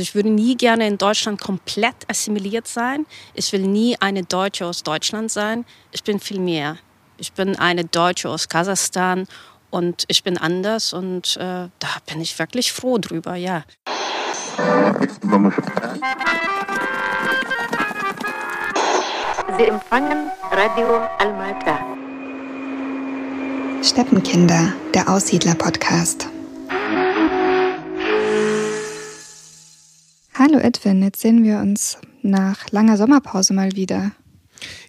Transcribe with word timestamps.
Ich 0.00 0.14
würde 0.14 0.30
nie 0.30 0.56
gerne 0.56 0.86
in 0.86 0.98
Deutschland 0.98 1.40
komplett 1.40 1.96
assimiliert 2.08 2.66
sein. 2.66 3.06
Ich 3.34 3.52
will 3.52 3.62
nie 3.62 3.96
eine 4.00 4.22
Deutsche 4.22 4.66
aus 4.66 4.82
Deutschland 4.82 5.30
sein. 5.30 5.64
Ich 5.92 6.02
bin 6.02 6.18
viel 6.20 6.40
mehr. 6.40 6.78
Ich 7.18 7.32
bin 7.32 7.56
eine 7.56 7.84
Deutsche 7.84 8.28
aus 8.28 8.48
Kasachstan 8.48 9.26
und 9.70 10.04
ich 10.08 10.24
bin 10.24 10.38
anders 10.38 10.92
und 10.92 11.36
äh, 11.36 11.68
da 11.78 11.88
bin 12.06 12.20
ich 12.20 12.38
wirklich 12.38 12.72
froh 12.72 12.98
drüber, 12.98 13.36
ja. 13.36 13.62
Sie 19.58 19.64
empfangen 19.64 20.30
Radio 20.50 21.00
Almata. 21.18 21.78
Steppenkinder, 23.82 24.72
der 24.94 25.08
Aussiedler-Podcast. 25.08 26.28
Hallo 30.42 30.58
Edwin, 30.58 31.02
jetzt 31.02 31.20
sehen 31.20 31.44
wir 31.44 31.58
uns 31.58 31.98
nach 32.22 32.70
langer 32.70 32.96
Sommerpause 32.96 33.52
mal 33.52 33.72
wieder. 33.72 34.12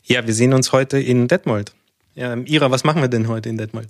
Ja, 0.05 0.25
wir 0.25 0.34
sehen 0.34 0.53
uns 0.53 0.71
heute 0.71 0.98
in 0.98 1.27
Detmold. 1.27 1.73
Ja, 2.16 2.38
Ira, 2.38 2.71
was 2.71 2.85
machen 2.85 3.02
wir 3.02 3.09
denn 3.09 3.27
heute 3.27 3.49
in 3.49 3.58
Detmold? 3.58 3.89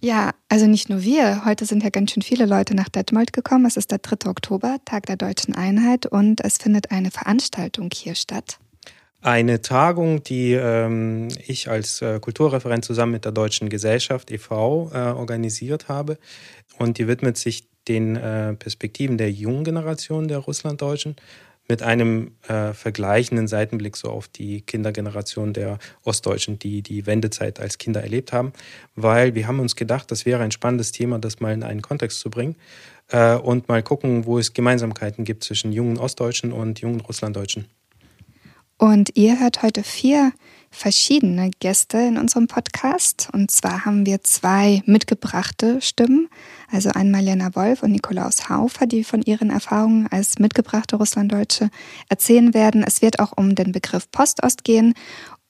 Ja, 0.00 0.30
also 0.48 0.66
nicht 0.66 0.88
nur 0.88 1.02
wir. 1.02 1.44
Heute 1.44 1.66
sind 1.66 1.82
ja 1.82 1.90
ganz 1.90 2.12
schön 2.12 2.22
viele 2.22 2.46
Leute 2.46 2.74
nach 2.74 2.88
Detmold 2.88 3.34
gekommen. 3.34 3.66
Es 3.66 3.76
ist 3.76 3.90
der 3.90 3.98
3. 3.98 4.30
Oktober, 4.30 4.78
Tag 4.86 5.04
der 5.04 5.16
deutschen 5.16 5.54
Einheit, 5.54 6.06
und 6.06 6.42
es 6.42 6.56
findet 6.56 6.90
eine 6.90 7.10
Veranstaltung 7.10 7.90
hier 7.92 8.14
statt. 8.14 8.56
Eine 9.24 9.62
Tagung, 9.62 10.24
die 10.24 10.52
ähm, 10.52 11.28
ich 11.46 11.70
als 11.70 12.02
äh, 12.02 12.18
Kulturreferent 12.18 12.84
zusammen 12.84 13.12
mit 13.12 13.24
der 13.24 13.30
Deutschen 13.30 13.68
Gesellschaft 13.68 14.32
e.V. 14.32 14.90
Äh, 14.92 14.98
organisiert 14.98 15.88
habe. 15.88 16.18
Und 16.76 16.98
die 16.98 17.06
widmet 17.06 17.36
sich 17.36 17.68
den 17.86 18.16
äh, 18.16 18.54
Perspektiven 18.54 19.18
der 19.18 19.30
jungen 19.30 19.62
Generation 19.62 20.26
der 20.26 20.38
Russlanddeutschen 20.38 21.14
mit 21.68 21.84
einem 21.84 22.32
äh, 22.48 22.72
vergleichenden 22.72 23.46
Seitenblick 23.46 23.96
so 23.96 24.08
auf 24.08 24.26
die 24.26 24.62
Kindergeneration 24.62 25.52
der 25.52 25.78
Ostdeutschen, 26.02 26.58
die 26.58 26.82
die 26.82 27.06
Wendezeit 27.06 27.60
als 27.60 27.78
Kinder 27.78 28.02
erlebt 28.02 28.32
haben, 28.32 28.52
weil 28.96 29.36
wir 29.36 29.46
haben 29.46 29.60
uns 29.60 29.76
gedacht, 29.76 30.10
das 30.10 30.26
wäre 30.26 30.42
ein 30.42 30.50
spannendes 30.50 30.90
Thema, 30.90 31.20
das 31.20 31.38
mal 31.38 31.54
in 31.54 31.62
einen 31.62 31.80
Kontext 31.80 32.18
zu 32.18 32.28
bringen 32.28 32.56
äh, 33.10 33.36
und 33.36 33.68
mal 33.68 33.84
gucken, 33.84 34.26
wo 34.26 34.40
es 34.40 34.52
Gemeinsamkeiten 34.52 35.24
gibt 35.24 35.44
zwischen 35.44 35.70
jungen 35.70 35.98
Ostdeutschen 35.98 36.50
und 36.52 36.80
jungen 36.80 37.00
Russlanddeutschen. 37.00 37.66
Und 38.82 39.10
ihr 39.14 39.38
hört 39.38 39.62
heute 39.62 39.84
vier 39.84 40.32
verschiedene 40.72 41.52
Gäste 41.60 41.98
in 41.98 42.18
unserem 42.18 42.48
Podcast. 42.48 43.28
Und 43.32 43.52
zwar 43.52 43.84
haben 43.84 44.06
wir 44.06 44.24
zwei 44.24 44.82
mitgebrachte 44.86 45.80
Stimmen, 45.80 46.28
also 46.68 46.90
einmal 46.90 47.22
Lena 47.22 47.54
Wolf 47.54 47.84
und 47.84 47.92
Nikolaus 47.92 48.48
Haufer, 48.48 48.88
die 48.88 49.04
von 49.04 49.22
ihren 49.22 49.50
Erfahrungen 49.50 50.08
als 50.10 50.40
mitgebrachte 50.40 50.96
Russlanddeutsche 50.96 51.70
erzählen 52.08 52.54
werden. 52.54 52.82
Es 52.84 53.02
wird 53.02 53.20
auch 53.20 53.30
um 53.36 53.54
den 53.54 53.70
Begriff 53.70 54.10
Postost 54.10 54.64
gehen 54.64 54.94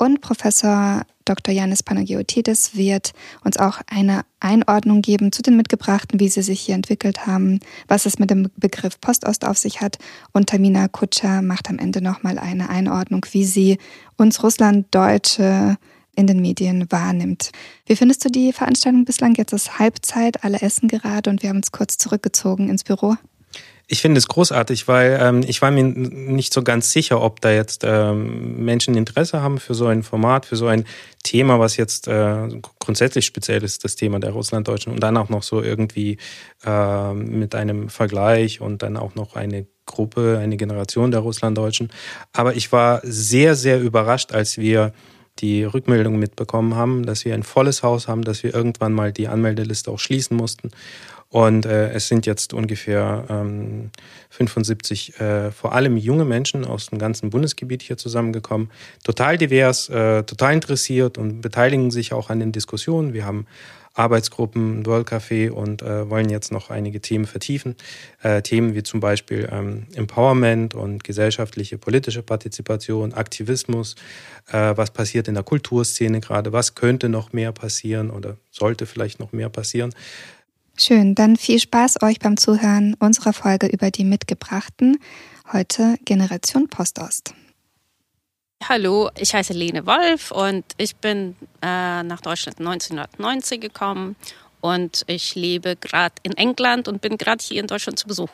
und 0.02 0.20
Professor 0.20 1.02
Dr. 1.24 1.54
Janis 1.54 1.84
Panagiotidis 1.84 2.74
wird 2.74 3.12
uns 3.44 3.56
auch 3.56 3.80
eine 3.86 4.22
Einordnung 4.40 5.00
geben 5.00 5.30
zu 5.30 5.42
den 5.42 5.56
Mitgebrachten, 5.56 6.18
wie 6.18 6.28
sie 6.28 6.42
sich 6.42 6.60
hier 6.60 6.74
entwickelt 6.74 7.28
haben, 7.28 7.60
was 7.86 8.04
es 8.04 8.18
mit 8.18 8.28
dem 8.28 8.50
Begriff 8.56 9.00
Postost 9.00 9.44
auf 9.44 9.58
sich 9.58 9.80
hat. 9.80 9.98
Und 10.32 10.48
Tamina 10.48 10.88
Kutscher 10.88 11.40
macht 11.40 11.70
am 11.70 11.78
Ende 11.78 12.02
nochmal 12.02 12.40
eine 12.40 12.68
Einordnung, 12.68 13.24
wie 13.30 13.44
sie 13.44 13.78
uns 14.16 14.42
Russlanddeutsche 14.42 15.76
in 16.16 16.26
den 16.26 16.40
Medien 16.40 16.90
wahrnimmt. 16.90 17.52
Wie 17.86 17.94
findest 17.94 18.24
du 18.24 18.28
die 18.28 18.52
Veranstaltung 18.52 19.04
bislang? 19.04 19.36
Jetzt 19.36 19.52
ist 19.52 19.78
Halbzeit, 19.78 20.42
alle 20.42 20.62
essen 20.62 20.88
gerade 20.88 21.30
und 21.30 21.44
wir 21.44 21.50
haben 21.50 21.58
uns 21.58 21.70
kurz 21.70 21.96
zurückgezogen 21.96 22.68
ins 22.68 22.82
Büro. 22.82 23.14
Ich 23.88 24.00
finde 24.00 24.18
es 24.18 24.28
großartig, 24.28 24.88
weil 24.88 25.18
ähm, 25.20 25.42
ich 25.46 25.60
war 25.60 25.70
mir 25.70 25.82
nicht 25.84 26.54
so 26.54 26.62
ganz 26.62 26.92
sicher, 26.92 27.20
ob 27.20 27.40
da 27.40 27.50
jetzt 27.50 27.82
ähm, 27.84 28.64
Menschen 28.64 28.96
Interesse 28.96 29.42
haben 29.42 29.58
für 29.58 29.74
so 29.74 29.86
ein 29.86 30.02
Format, 30.02 30.46
für 30.46 30.56
so 30.56 30.66
ein 30.66 30.84
Thema, 31.22 31.58
was 31.58 31.76
jetzt 31.76 32.08
äh, 32.08 32.48
grundsätzlich 32.78 33.26
speziell 33.26 33.62
ist, 33.62 33.84
das 33.84 33.96
Thema 33.96 34.18
der 34.20 34.30
Russlanddeutschen 34.30 34.92
und 34.92 35.00
dann 35.00 35.16
auch 35.16 35.28
noch 35.28 35.42
so 35.42 35.62
irgendwie 35.62 36.18
äh, 36.64 37.12
mit 37.12 37.54
einem 37.54 37.88
Vergleich 37.88 38.60
und 38.60 38.82
dann 38.82 38.96
auch 38.96 39.14
noch 39.14 39.36
eine 39.36 39.66
Gruppe, 39.84 40.38
eine 40.40 40.56
Generation 40.56 41.10
der 41.10 41.20
Russlanddeutschen. 41.20 41.90
Aber 42.32 42.54
ich 42.54 42.72
war 42.72 43.00
sehr, 43.02 43.56
sehr 43.56 43.80
überrascht, 43.80 44.32
als 44.32 44.58
wir 44.58 44.92
die 45.38 45.64
Rückmeldung 45.64 46.18
mitbekommen 46.18 46.76
haben, 46.76 47.04
dass 47.04 47.24
wir 47.24 47.34
ein 47.34 47.42
volles 47.42 47.82
Haus 47.82 48.06
haben, 48.06 48.22
dass 48.22 48.42
wir 48.42 48.54
irgendwann 48.54 48.92
mal 48.92 49.12
die 49.12 49.28
Anmeldeliste 49.28 49.90
auch 49.90 49.98
schließen 49.98 50.36
mussten 50.36 50.70
und 51.32 51.64
äh, 51.64 51.90
es 51.92 52.08
sind 52.08 52.26
jetzt 52.26 52.52
ungefähr 52.52 53.24
ähm, 53.30 53.90
75, 54.28 55.18
äh, 55.18 55.50
vor 55.50 55.72
allem 55.72 55.96
junge 55.96 56.26
Menschen 56.26 56.66
aus 56.66 56.90
dem 56.90 56.98
ganzen 56.98 57.30
Bundesgebiet 57.30 57.80
hier 57.80 57.96
zusammengekommen. 57.96 58.70
Total 59.02 59.38
divers, 59.38 59.88
äh, 59.88 60.24
total 60.24 60.52
interessiert 60.52 61.16
und 61.16 61.40
beteiligen 61.40 61.90
sich 61.90 62.12
auch 62.12 62.28
an 62.28 62.38
den 62.38 62.52
Diskussionen. 62.52 63.14
Wir 63.14 63.24
haben 63.24 63.46
Arbeitsgruppen, 63.94 64.84
World 64.84 65.08
Café 65.08 65.50
und 65.50 65.80
äh, 65.80 66.08
wollen 66.10 66.28
jetzt 66.28 66.52
noch 66.52 66.68
einige 66.68 67.00
Themen 67.00 67.24
vertiefen. 67.24 67.76
Äh, 68.22 68.42
Themen 68.42 68.74
wie 68.74 68.82
zum 68.82 69.00
Beispiel 69.00 69.48
ähm, 69.50 69.86
Empowerment 69.94 70.74
und 70.74 71.02
gesellschaftliche 71.02 71.78
politische 71.78 72.22
Partizipation, 72.22 73.14
Aktivismus, 73.14 73.94
äh, 74.48 74.76
was 74.76 74.90
passiert 74.90 75.28
in 75.28 75.34
der 75.34 75.44
Kulturszene 75.44 76.20
gerade, 76.20 76.52
was 76.52 76.74
könnte 76.74 77.08
noch 77.08 77.32
mehr 77.32 77.52
passieren 77.52 78.10
oder 78.10 78.36
sollte 78.50 78.84
vielleicht 78.84 79.18
noch 79.18 79.32
mehr 79.32 79.48
passieren. 79.48 79.94
Schön, 80.76 81.14
dann 81.14 81.36
viel 81.36 81.60
Spaß 81.60 82.02
euch 82.02 82.18
beim 82.18 82.36
Zuhören 82.36 82.94
unserer 82.98 83.32
Folge 83.32 83.66
über 83.66 83.90
die 83.90 84.04
Mitgebrachten. 84.04 84.98
Heute 85.52 85.96
Generation 86.04 86.68
Postost. 86.68 87.34
Hallo, 88.68 89.10
ich 89.18 89.34
heiße 89.34 89.52
Lene 89.52 89.86
Wolf 89.86 90.30
und 90.30 90.64
ich 90.78 90.96
bin 90.96 91.36
äh, 91.60 92.02
nach 92.02 92.20
Deutschland 92.20 92.58
1990 92.58 93.60
gekommen 93.60 94.16
und 94.60 95.02
ich 95.08 95.34
lebe 95.34 95.76
gerade 95.76 96.14
in 96.22 96.32
England 96.32 96.88
und 96.88 97.02
bin 97.02 97.18
gerade 97.18 97.44
hier 97.44 97.60
in 97.60 97.66
Deutschland 97.66 97.98
zu 97.98 98.06
Besuch. 98.06 98.30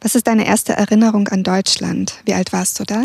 Was 0.00 0.14
ist 0.14 0.26
deine 0.26 0.46
erste 0.46 0.74
Erinnerung 0.74 1.26
an 1.28 1.42
Deutschland? 1.42 2.20
Wie 2.24 2.34
alt 2.34 2.52
warst 2.52 2.78
du 2.78 2.84
da? 2.84 3.04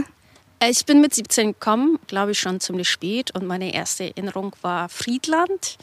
Äh, 0.60 0.70
ich 0.70 0.86
bin 0.86 1.02
mit 1.02 1.16
17 1.16 1.54
gekommen, 1.54 1.98
glaube 2.08 2.32
ich 2.32 2.40
schon 2.40 2.60
ziemlich 2.60 2.90
spät 2.90 3.32
und 3.32 3.48
meine 3.48 3.74
erste 3.74 4.06
Erinnerung 4.06 4.56
war 4.62 4.90
Friedland 4.90 5.78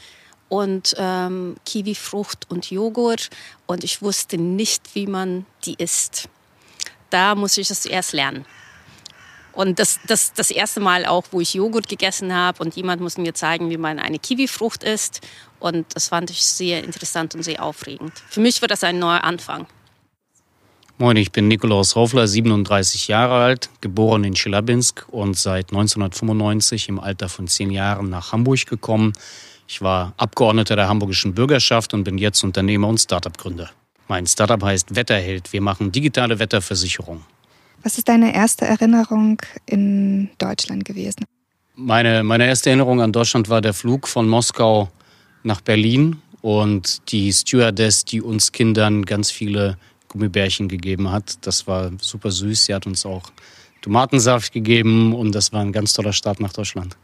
und 0.51 0.95
ähm, 0.97 1.55
Kiwifrucht 1.65 2.51
und 2.51 2.69
Joghurt 2.69 3.29
und 3.67 3.85
ich 3.85 4.01
wusste 4.01 4.37
nicht, 4.37 4.95
wie 4.95 5.07
man 5.07 5.45
die 5.63 5.75
isst. 5.75 6.27
Da 7.09 7.35
muss 7.35 7.57
ich 7.57 7.69
es 7.71 7.83
zuerst 7.83 8.11
lernen. 8.11 8.45
Und 9.53 9.79
das, 9.79 10.01
das, 10.07 10.33
das 10.33 10.51
erste 10.51 10.81
Mal 10.81 11.05
auch, 11.05 11.23
wo 11.31 11.39
ich 11.39 11.53
Joghurt 11.53 11.87
gegessen 11.87 12.35
habe 12.35 12.61
und 12.61 12.75
jemand 12.75 13.01
musste 13.01 13.21
mir 13.21 13.33
zeigen, 13.33 13.69
wie 13.69 13.77
man 13.77 13.97
eine 13.97 14.19
Kiwifrucht 14.19 14.83
isst. 14.83 15.21
Und 15.61 15.85
das 15.95 16.09
fand 16.09 16.29
ich 16.29 16.43
sehr 16.43 16.83
interessant 16.83 17.33
und 17.33 17.43
sehr 17.43 17.63
aufregend. 17.63 18.11
Für 18.29 18.41
mich 18.41 18.61
war 18.61 18.67
das 18.67 18.83
ein 18.83 18.99
neuer 18.99 19.23
Anfang. 19.23 19.67
Moin, 20.97 21.15
ich 21.15 21.31
bin 21.31 21.47
Nikolaus 21.47 21.95
Hoffler, 21.95 22.27
37 22.27 23.07
Jahre 23.07 23.35
alt, 23.35 23.69
geboren 23.79 24.25
in 24.25 24.33
Chelyabinsk 24.33 25.05
und 25.07 25.37
seit 25.37 25.71
1995 25.71 26.89
im 26.89 26.99
Alter 26.99 27.29
von 27.29 27.47
zehn 27.47 27.71
Jahren 27.71 28.09
nach 28.09 28.33
Hamburg 28.33 28.65
gekommen. 28.65 29.13
Ich 29.71 29.81
war 29.81 30.13
Abgeordneter 30.17 30.75
der 30.75 30.89
hamburgischen 30.89 31.33
Bürgerschaft 31.33 31.93
und 31.93 32.03
bin 32.03 32.17
jetzt 32.17 32.43
Unternehmer 32.43 32.89
und 32.89 32.97
Startup-Gründer. 32.97 33.69
Mein 34.09 34.27
Startup 34.27 34.61
heißt 34.61 34.97
Wetterheld. 34.97 35.53
Wir 35.53 35.61
machen 35.61 35.93
digitale 35.93 36.39
Wetterversicherung. 36.39 37.21
Was 37.81 37.97
ist 37.97 38.09
deine 38.09 38.35
erste 38.35 38.65
Erinnerung 38.65 39.41
in 39.65 40.29
Deutschland 40.39 40.83
gewesen? 40.83 41.23
Meine, 41.75 42.21
meine 42.21 42.47
erste 42.47 42.69
Erinnerung 42.69 42.99
an 42.99 43.13
Deutschland 43.13 43.47
war 43.47 43.61
der 43.61 43.73
Flug 43.73 44.09
von 44.09 44.27
Moskau 44.27 44.91
nach 45.43 45.61
Berlin 45.61 46.21
und 46.41 47.09
die 47.13 47.31
Stewardess, 47.31 48.03
die 48.03 48.21
uns 48.21 48.51
Kindern 48.51 49.05
ganz 49.05 49.31
viele 49.31 49.77
Gummibärchen 50.09 50.67
gegeben 50.67 51.13
hat. 51.13 51.45
Das 51.45 51.65
war 51.65 51.91
super 52.01 52.29
süß. 52.29 52.65
Sie 52.65 52.73
hat 52.73 52.87
uns 52.87 53.05
auch 53.05 53.23
Tomatensaft 53.81 54.51
gegeben 54.51 55.15
und 55.15 55.33
das 55.33 55.53
war 55.53 55.61
ein 55.61 55.71
ganz 55.71 55.93
toller 55.93 56.11
Start 56.11 56.41
nach 56.41 56.51
Deutschland. 56.51 56.97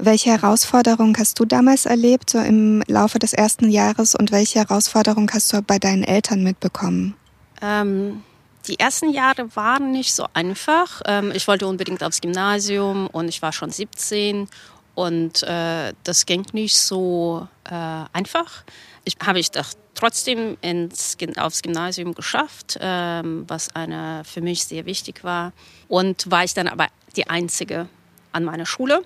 Welche 0.00 0.30
Herausforderung 0.30 1.16
hast 1.18 1.40
du 1.40 1.44
damals 1.44 1.84
erlebt, 1.84 2.30
so 2.30 2.38
im 2.38 2.84
Laufe 2.86 3.18
des 3.18 3.32
ersten 3.32 3.68
Jahres, 3.68 4.14
und 4.14 4.30
welche 4.30 4.60
Herausforderung 4.60 5.28
hast 5.32 5.52
du 5.52 5.60
bei 5.60 5.80
deinen 5.80 6.04
Eltern 6.04 6.44
mitbekommen? 6.44 7.16
Ähm, 7.60 8.22
die 8.68 8.78
ersten 8.78 9.10
Jahre 9.10 9.54
waren 9.56 9.90
nicht 9.90 10.14
so 10.14 10.26
einfach. 10.34 11.02
Ähm, 11.04 11.32
ich 11.34 11.48
wollte 11.48 11.66
unbedingt 11.66 12.04
aufs 12.04 12.20
Gymnasium 12.20 13.08
und 13.08 13.28
ich 13.28 13.42
war 13.42 13.52
schon 13.52 13.70
17 13.70 14.48
und 14.94 15.42
äh, 15.42 15.92
das 16.04 16.26
ging 16.26 16.46
nicht 16.52 16.78
so 16.78 17.48
äh, 17.64 17.74
einfach. 18.12 18.62
Ich 19.02 19.16
habe 19.26 19.40
ich 19.40 19.50
doch 19.50 19.66
trotzdem 19.96 20.56
ins, 20.60 21.16
aufs 21.38 21.62
Gymnasium 21.62 22.14
geschafft, 22.14 22.78
ähm, 22.80 23.44
was 23.48 23.74
eine, 23.74 24.22
für 24.24 24.42
mich 24.42 24.64
sehr 24.64 24.86
wichtig 24.86 25.24
war. 25.24 25.52
Und 25.88 26.30
war 26.30 26.44
ich 26.44 26.54
dann 26.54 26.68
aber 26.68 26.86
die 27.16 27.28
Einzige 27.28 27.88
an 28.30 28.44
meiner 28.44 28.66
Schule. 28.66 29.02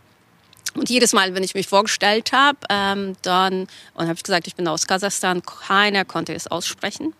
Und 0.75 0.89
jedes 0.89 1.13
Mal, 1.13 1.35
wenn 1.35 1.43
ich 1.43 1.55
mich 1.55 1.67
vorgestellt 1.67 2.33
habe, 2.33 2.59
ähm, 2.71 3.15
dann 3.23 3.67
und 3.95 4.07
habe 4.07 4.15
ich 4.15 4.23
gesagt, 4.23 4.47
ich 4.47 4.55
bin 4.55 4.67
aus 4.69 4.87
Kasachstan, 4.87 5.43
keiner 5.43 6.05
konnte 6.05 6.35
es 6.35 6.47
aussprechen. 6.47 7.15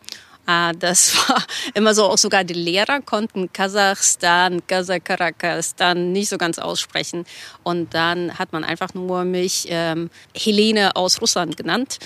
Äh, 0.47 0.73
das 0.79 1.17
war 1.29 1.45
immer 1.75 1.95
so, 1.95 2.05
auch 2.05 2.19
sogar 2.19 2.45
die 2.45 2.55
Lehrer 2.55 3.01
konnten 3.01 3.53
Kasachstan, 3.53 4.67
Kasachkarakastan 4.67 6.13
nicht 6.13 6.29
so 6.29 6.39
ganz 6.39 6.59
aussprechen. 6.59 7.27
Und 7.63 7.95
dann 7.95 8.39
hat 8.39 8.53
man 8.53 8.65
einfach 8.65 8.95
nur 8.95 9.25
mich 9.25 9.67
ähm, 9.69 10.11
Helene 10.35 10.97
aus 10.97 11.21
Russland 11.21 11.57
genannt. 11.57 11.99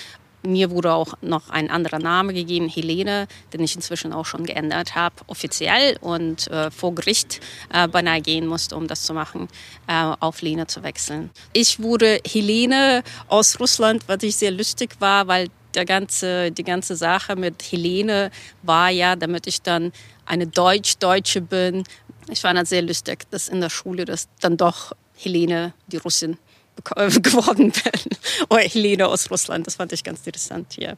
Mir 0.47 0.71
wurde 0.71 0.93
auch 0.93 1.13
noch 1.21 1.49
ein 1.49 1.69
anderer 1.69 1.99
Name 1.99 2.33
gegeben, 2.33 2.69
Helene, 2.69 3.27
den 3.51 3.61
ich 3.61 3.75
inzwischen 3.75 4.13
auch 4.13 4.25
schon 4.25 4.45
geändert 4.45 4.95
habe, 4.95 5.15
offiziell 5.27 5.97
und 5.99 6.47
äh, 6.47 6.71
vor 6.71 6.95
Gericht 6.95 7.41
äh, 7.73 7.87
beinahe 7.89 8.21
gehen 8.21 8.47
musste, 8.47 8.77
um 8.77 8.87
das 8.87 9.03
zu 9.03 9.13
machen, 9.13 9.49
äh, 9.87 10.13
auf 10.19 10.41
Lene 10.41 10.65
zu 10.65 10.83
wechseln. 10.83 11.31
Ich 11.51 11.81
wurde 11.81 12.21
Helene 12.25 13.03
aus 13.27 13.59
Russland, 13.59 14.03
was 14.07 14.23
ich 14.23 14.37
sehr 14.37 14.51
lustig 14.51 14.95
war, 14.99 15.27
weil 15.27 15.49
der 15.73 15.83
ganze, 15.83 16.49
die 16.51 16.63
ganze 16.63 16.95
Sache 16.95 17.35
mit 17.35 17.61
Helene 17.69 18.31
war 18.63 18.89
ja, 18.89 19.17
damit 19.17 19.47
ich 19.47 19.61
dann 19.61 19.91
eine 20.25 20.47
Deutsch-Deutsche 20.47 21.41
bin. 21.41 21.83
Ich 22.29 22.39
fand 22.39 22.57
das 22.57 22.69
sehr 22.69 22.83
lustig, 22.83 23.29
dass 23.31 23.49
in 23.49 23.59
der 23.59 23.69
Schule 23.69 24.05
das 24.05 24.29
dann 24.39 24.55
doch 24.55 24.93
Helene, 25.17 25.73
die 25.87 25.97
Russin, 25.97 26.37
geworden 26.95 27.71
bin. 27.71 28.17
Oder 28.49 28.61
Helene 28.61 29.07
aus 29.07 29.29
Russland, 29.31 29.67
das 29.67 29.75
fand 29.75 29.93
ich 29.93 30.03
ganz 30.03 30.25
interessant 30.25 30.73
hier. 30.73 30.97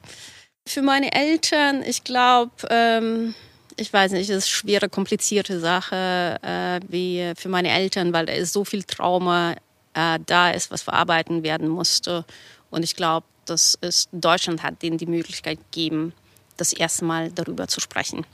Für 0.67 0.81
meine 0.81 1.13
Eltern, 1.13 1.83
ich 1.83 2.03
glaube, 2.03 2.51
ähm, 2.69 3.33
ich 3.75 3.91
weiß 3.91 4.11
nicht, 4.11 4.29
es 4.29 4.29
ist 4.29 4.43
eine 4.43 4.71
schwere, 4.71 4.89
komplizierte 4.89 5.59
Sache 5.59 6.37
äh, 6.41 6.79
wie 6.87 7.33
für 7.35 7.49
meine 7.49 7.71
Eltern, 7.71 8.13
weil 8.13 8.25
da 8.25 8.33
ist 8.33 8.53
so 8.53 8.65
viel 8.65 8.83
Trauma 8.83 9.55
äh, 9.93 10.19
da 10.25 10.51
ist, 10.51 10.71
was 10.71 10.81
verarbeiten 10.81 11.43
werden 11.43 11.67
musste. 11.67 12.25
Und 12.69 12.83
ich 12.83 12.95
glaube, 12.95 13.25
Deutschland 14.11 14.61
hat 14.61 14.81
denen 14.83 14.97
die 14.97 15.07
Möglichkeit 15.07 15.57
gegeben, 15.71 16.13
das 16.57 16.73
erste 16.73 17.05
Mal 17.05 17.31
darüber 17.31 17.67
zu 17.67 17.79
sprechen. 17.79 18.25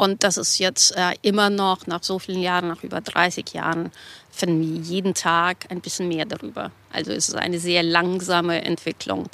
Und 0.00 0.24
das 0.24 0.38
ist 0.38 0.58
jetzt 0.58 0.96
äh, 0.96 1.12
immer 1.20 1.50
noch, 1.50 1.86
nach 1.86 2.02
so 2.02 2.18
vielen 2.18 2.40
Jahren, 2.40 2.68
nach 2.68 2.82
über 2.82 3.02
30 3.02 3.52
Jahren, 3.52 3.92
finden 4.30 4.62
wir 4.62 4.80
jeden 4.80 5.12
Tag 5.12 5.66
ein 5.68 5.82
bisschen 5.82 6.08
mehr 6.08 6.24
darüber. 6.24 6.70
Also 6.90 7.12
es 7.12 7.28
ist 7.28 7.34
eine 7.34 7.58
sehr 7.58 7.82
langsame 7.82 8.64
Entwicklung. 8.64 9.28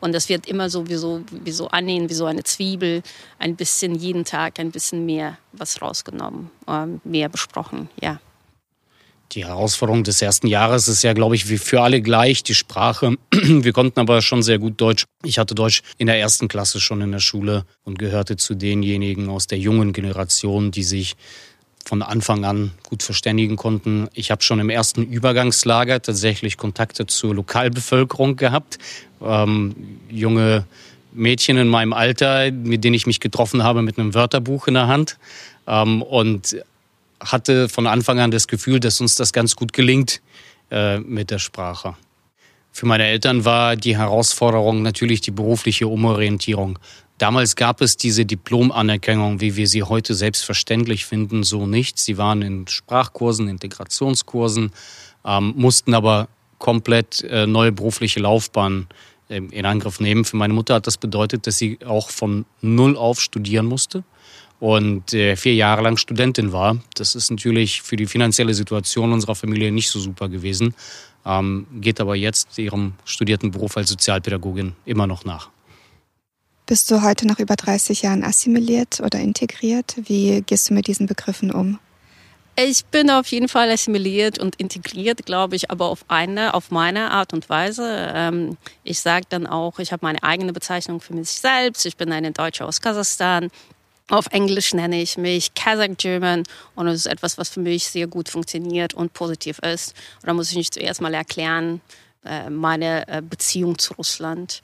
Und 0.00 0.12
das 0.12 0.28
wird 0.28 0.48
immer 0.48 0.70
so 0.70 0.88
wie 0.88 0.96
so, 0.96 1.22
wie 1.30 1.52
so 1.52 1.68
annehmen, 1.68 2.10
wie 2.10 2.14
so 2.14 2.26
eine 2.26 2.42
Zwiebel, 2.42 3.04
ein 3.38 3.54
bisschen 3.54 3.94
jeden 3.94 4.24
Tag 4.24 4.58
ein 4.58 4.72
bisschen 4.72 5.06
mehr 5.06 5.38
was 5.52 5.80
rausgenommen, 5.80 6.50
äh, 6.66 6.86
mehr 7.04 7.28
besprochen, 7.28 7.88
ja. 8.02 8.18
Die 9.32 9.44
Herausforderung 9.44 10.04
des 10.04 10.22
ersten 10.22 10.46
Jahres 10.46 10.88
ist 10.88 11.02
ja, 11.02 11.12
glaube 11.12 11.34
ich, 11.34 11.50
wie 11.50 11.58
für 11.58 11.82
alle 11.82 12.00
gleich, 12.00 12.42
die 12.42 12.54
Sprache. 12.54 13.16
Wir 13.30 13.72
konnten 13.72 14.00
aber 14.00 14.22
schon 14.22 14.42
sehr 14.42 14.58
gut 14.58 14.80
Deutsch. 14.80 15.04
Ich 15.22 15.38
hatte 15.38 15.54
Deutsch 15.54 15.82
in 15.98 16.06
der 16.06 16.18
ersten 16.18 16.48
Klasse 16.48 16.80
schon 16.80 17.02
in 17.02 17.12
der 17.12 17.18
Schule 17.18 17.64
und 17.84 17.98
gehörte 17.98 18.36
zu 18.36 18.54
denjenigen 18.54 19.28
aus 19.28 19.46
der 19.46 19.58
jungen 19.58 19.92
Generation, 19.92 20.70
die 20.70 20.82
sich 20.82 21.14
von 21.84 22.02
Anfang 22.02 22.44
an 22.44 22.72
gut 22.88 23.02
verständigen 23.02 23.56
konnten. 23.56 24.08
Ich 24.14 24.30
habe 24.30 24.42
schon 24.42 24.60
im 24.60 24.70
ersten 24.70 25.02
Übergangslager 25.02 26.00
tatsächlich 26.00 26.56
Kontakte 26.56 27.06
zur 27.06 27.34
Lokalbevölkerung 27.34 28.36
gehabt. 28.36 28.78
Ähm, 29.22 29.74
junge 30.10 30.66
Mädchen 31.12 31.56
in 31.56 31.68
meinem 31.68 31.92
Alter, 31.92 32.50
mit 32.50 32.84
denen 32.84 32.94
ich 32.94 33.06
mich 33.06 33.20
getroffen 33.20 33.62
habe 33.62 33.82
mit 33.82 33.98
einem 33.98 34.14
Wörterbuch 34.14 34.68
in 34.68 34.74
der 34.74 34.86
Hand. 34.86 35.18
Ähm, 35.66 36.02
und 36.02 36.56
hatte 37.20 37.68
von 37.68 37.86
Anfang 37.86 38.20
an 38.20 38.30
das 38.30 38.48
Gefühl, 38.48 38.80
dass 38.80 39.00
uns 39.00 39.14
das 39.14 39.32
ganz 39.32 39.56
gut 39.56 39.72
gelingt 39.72 40.20
äh, 40.70 40.98
mit 40.98 41.30
der 41.30 41.38
Sprache. 41.38 41.94
Für 42.72 42.86
meine 42.86 43.06
Eltern 43.06 43.44
war 43.44 43.76
die 43.76 43.96
Herausforderung 43.96 44.82
natürlich 44.82 45.20
die 45.20 45.30
berufliche 45.30 45.88
Umorientierung. 45.88 46.78
Damals 47.16 47.56
gab 47.56 47.80
es 47.80 47.96
diese 47.96 48.24
Diplomanerkennung, 48.24 49.40
wie 49.40 49.56
wir 49.56 49.66
sie 49.66 49.82
heute 49.82 50.14
selbstverständlich 50.14 51.04
finden, 51.04 51.42
so 51.42 51.66
nicht. 51.66 51.98
Sie 51.98 52.16
waren 52.16 52.42
in 52.42 52.68
Sprachkursen, 52.68 53.48
Integrationskursen, 53.48 54.70
ähm, 55.24 55.54
mussten 55.56 55.94
aber 55.94 56.28
komplett 56.58 57.24
äh, 57.24 57.46
neue 57.46 57.72
berufliche 57.72 58.20
Laufbahnen 58.20 58.86
äh, 59.28 59.38
in 59.38 59.66
Angriff 59.66 59.98
nehmen. 59.98 60.24
Für 60.24 60.36
meine 60.36 60.54
Mutter 60.54 60.74
hat 60.74 60.86
das 60.86 60.98
bedeutet, 60.98 61.48
dass 61.48 61.58
sie 61.58 61.78
auch 61.84 62.10
von 62.10 62.44
Null 62.60 62.96
auf 62.96 63.20
studieren 63.20 63.66
musste 63.66 64.04
und 64.60 65.14
äh, 65.14 65.36
vier 65.36 65.54
Jahre 65.54 65.82
lang 65.82 65.96
Studentin 65.96 66.52
war. 66.52 66.78
Das 66.94 67.14
ist 67.14 67.30
natürlich 67.30 67.82
für 67.82 67.96
die 67.96 68.06
finanzielle 68.06 68.54
Situation 68.54 69.12
unserer 69.12 69.34
Familie 69.34 69.70
nicht 69.72 69.90
so 69.90 70.00
super 70.00 70.28
gewesen, 70.28 70.74
ähm, 71.24 71.66
geht 71.80 72.00
aber 72.00 72.16
jetzt 72.16 72.58
ihrem 72.58 72.94
studierten 73.04 73.50
Beruf 73.50 73.76
als 73.76 73.90
Sozialpädagogin 73.90 74.74
immer 74.84 75.06
noch 75.06 75.24
nach. 75.24 75.50
Bist 76.66 76.90
du 76.90 77.02
heute 77.02 77.26
nach 77.26 77.38
über 77.38 77.56
30 77.56 78.02
Jahren 78.02 78.22
assimiliert 78.22 79.00
oder 79.00 79.18
integriert? 79.18 79.96
Wie 80.04 80.42
gehst 80.42 80.68
du 80.68 80.74
mit 80.74 80.86
diesen 80.86 81.06
Begriffen 81.06 81.50
um? 81.50 81.78
Ich 82.60 82.84
bin 82.86 83.08
auf 83.08 83.28
jeden 83.28 83.48
Fall 83.48 83.70
assimiliert 83.70 84.40
und 84.40 84.56
integriert, 84.56 85.24
glaube 85.24 85.54
ich, 85.54 85.70
aber 85.70 85.86
auf 85.86 86.04
eine, 86.08 86.54
auf 86.54 86.72
meine 86.72 87.12
Art 87.12 87.32
und 87.32 87.48
Weise. 87.48 88.10
Ähm, 88.12 88.56
ich 88.82 88.98
sage 88.98 89.26
dann 89.28 89.46
auch, 89.46 89.78
ich 89.78 89.92
habe 89.92 90.04
meine 90.04 90.22
eigene 90.24 90.52
Bezeichnung 90.52 91.00
für 91.00 91.14
mich 91.14 91.30
selbst. 91.30 91.86
Ich 91.86 91.96
bin 91.96 92.10
eine 92.10 92.32
Deutsche 92.32 92.64
aus 92.66 92.80
Kasachstan. 92.80 93.48
Auf 94.10 94.26
Englisch 94.30 94.72
nenne 94.72 95.02
ich 95.02 95.18
mich 95.18 95.52
Kazakh 95.54 95.94
German 95.98 96.44
und 96.74 96.86
das 96.86 96.96
ist 96.96 97.06
etwas, 97.06 97.36
was 97.36 97.50
für 97.50 97.60
mich 97.60 97.88
sehr 97.88 98.06
gut 98.06 98.30
funktioniert 98.30 98.94
und 98.94 99.12
positiv 99.12 99.58
ist. 99.58 99.94
Und 100.22 100.28
da 100.28 100.32
muss 100.32 100.50
ich 100.50 100.56
nicht 100.56 100.72
zuerst 100.72 101.02
mal 101.02 101.12
erklären, 101.12 101.82
äh, 102.24 102.48
meine 102.48 103.06
äh, 103.06 103.20
Beziehung 103.20 103.78
zu 103.78 103.92
Russland. 103.94 104.62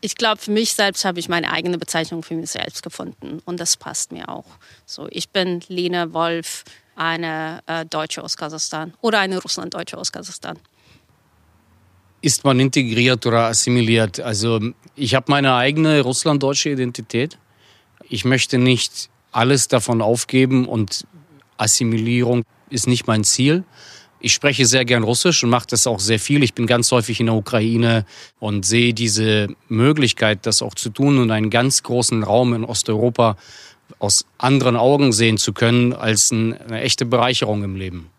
Ich 0.00 0.14
glaube, 0.14 0.40
für 0.40 0.52
mich 0.52 0.74
selbst 0.74 1.04
habe 1.04 1.18
ich 1.18 1.28
meine 1.28 1.50
eigene 1.50 1.76
Bezeichnung 1.76 2.22
für 2.22 2.34
mich 2.34 2.50
selbst 2.50 2.84
gefunden 2.84 3.40
und 3.44 3.58
das 3.58 3.76
passt 3.76 4.12
mir 4.12 4.28
auch. 4.28 4.46
So, 4.86 5.08
ich 5.10 5.30
bin 5.30 5.60
Lena 5.66 6.12
Wolf, 6.12 6.62
eine 6.94 7.62
äh, 7.66 7.84
Deutsche 7.86 8.22
aus 8.22 8.36
Kasachstan 8.36 8.94
oder 9.00 9.18
eine 9.18 9.42
Russlanddeutsche 9.42 9.98
aus 9.98 10.12
Kasachstan. 10.12 10.56
Ist 12.20 12.44
man 12.44 12.60
integriert 12.60 13.26
oder 13.26 13.46
assimiliert? 13.46 14.20
Also 14.20 14.60
ich 14.94 15.14
habe 15.16 15.26
meine 15.28 15.54
eigene 15.56 16.00
russlanddeutsche 16.00 16.70
Identität 16.70 17.38
ich 18.08 18.24
möchte 18.24 18.58
nicht 18.58 19.10
alles 19.32 19.68
davon 19.68 20.02
aufgeben 20.02 20.66
und 20.66 21.06
Assimilierung 21.56 22.44
ist 22.70 22.86
nicht 22.86 23.06
mein 23.06 23.24
Ziel. 23.24 23.64
Ich 24.20 24.32
spreche 24.32 24.64
sehr 24.64 24.84
gern 24.84 25.02
Russisch 25.02 25.44
und 25.44 25.50
mache 25.50 25.66
das 25.68 25.86
auch 25.86 26.00
sehr 26.00 26.18
viel. 26.18 26.42
Ich 26.42 26.54
bin 26.54 26.66
ganz 26.66 26.90
häufig 26.92 27.20
in 27.20 27.26
der 27.26 27.34
Ukraine 27.34 28.06
und 28.40 28.64
sehe 28.64 28.94
diese 28.94 29.48
Möglichkeit, 29.68 30.46
das 30.46 30.62
auch 30.62 30.74
zu 30.74 30.88
tun 30.88 31.18
und 31.18 31.30
einen 31.30 31.50
ganz 31.50 31.82
großen 31.82 32.22
Raum 32.22 32.54
in 32.54 32.64
Osteuropa 32.64 33.36
aus 33.98 34.24
anderen 34.38 34.76
Augen 34.76 35.12
sehen 35.12 35.36
zu 35.36 35.52
können, 35.52 35.92
als 35.92 36.32
eine 36.32 36.80
echte 36.80 37.04
Bereicherung 37.04 37.64
im 37.64 37.76
Leben. 37.76 38.10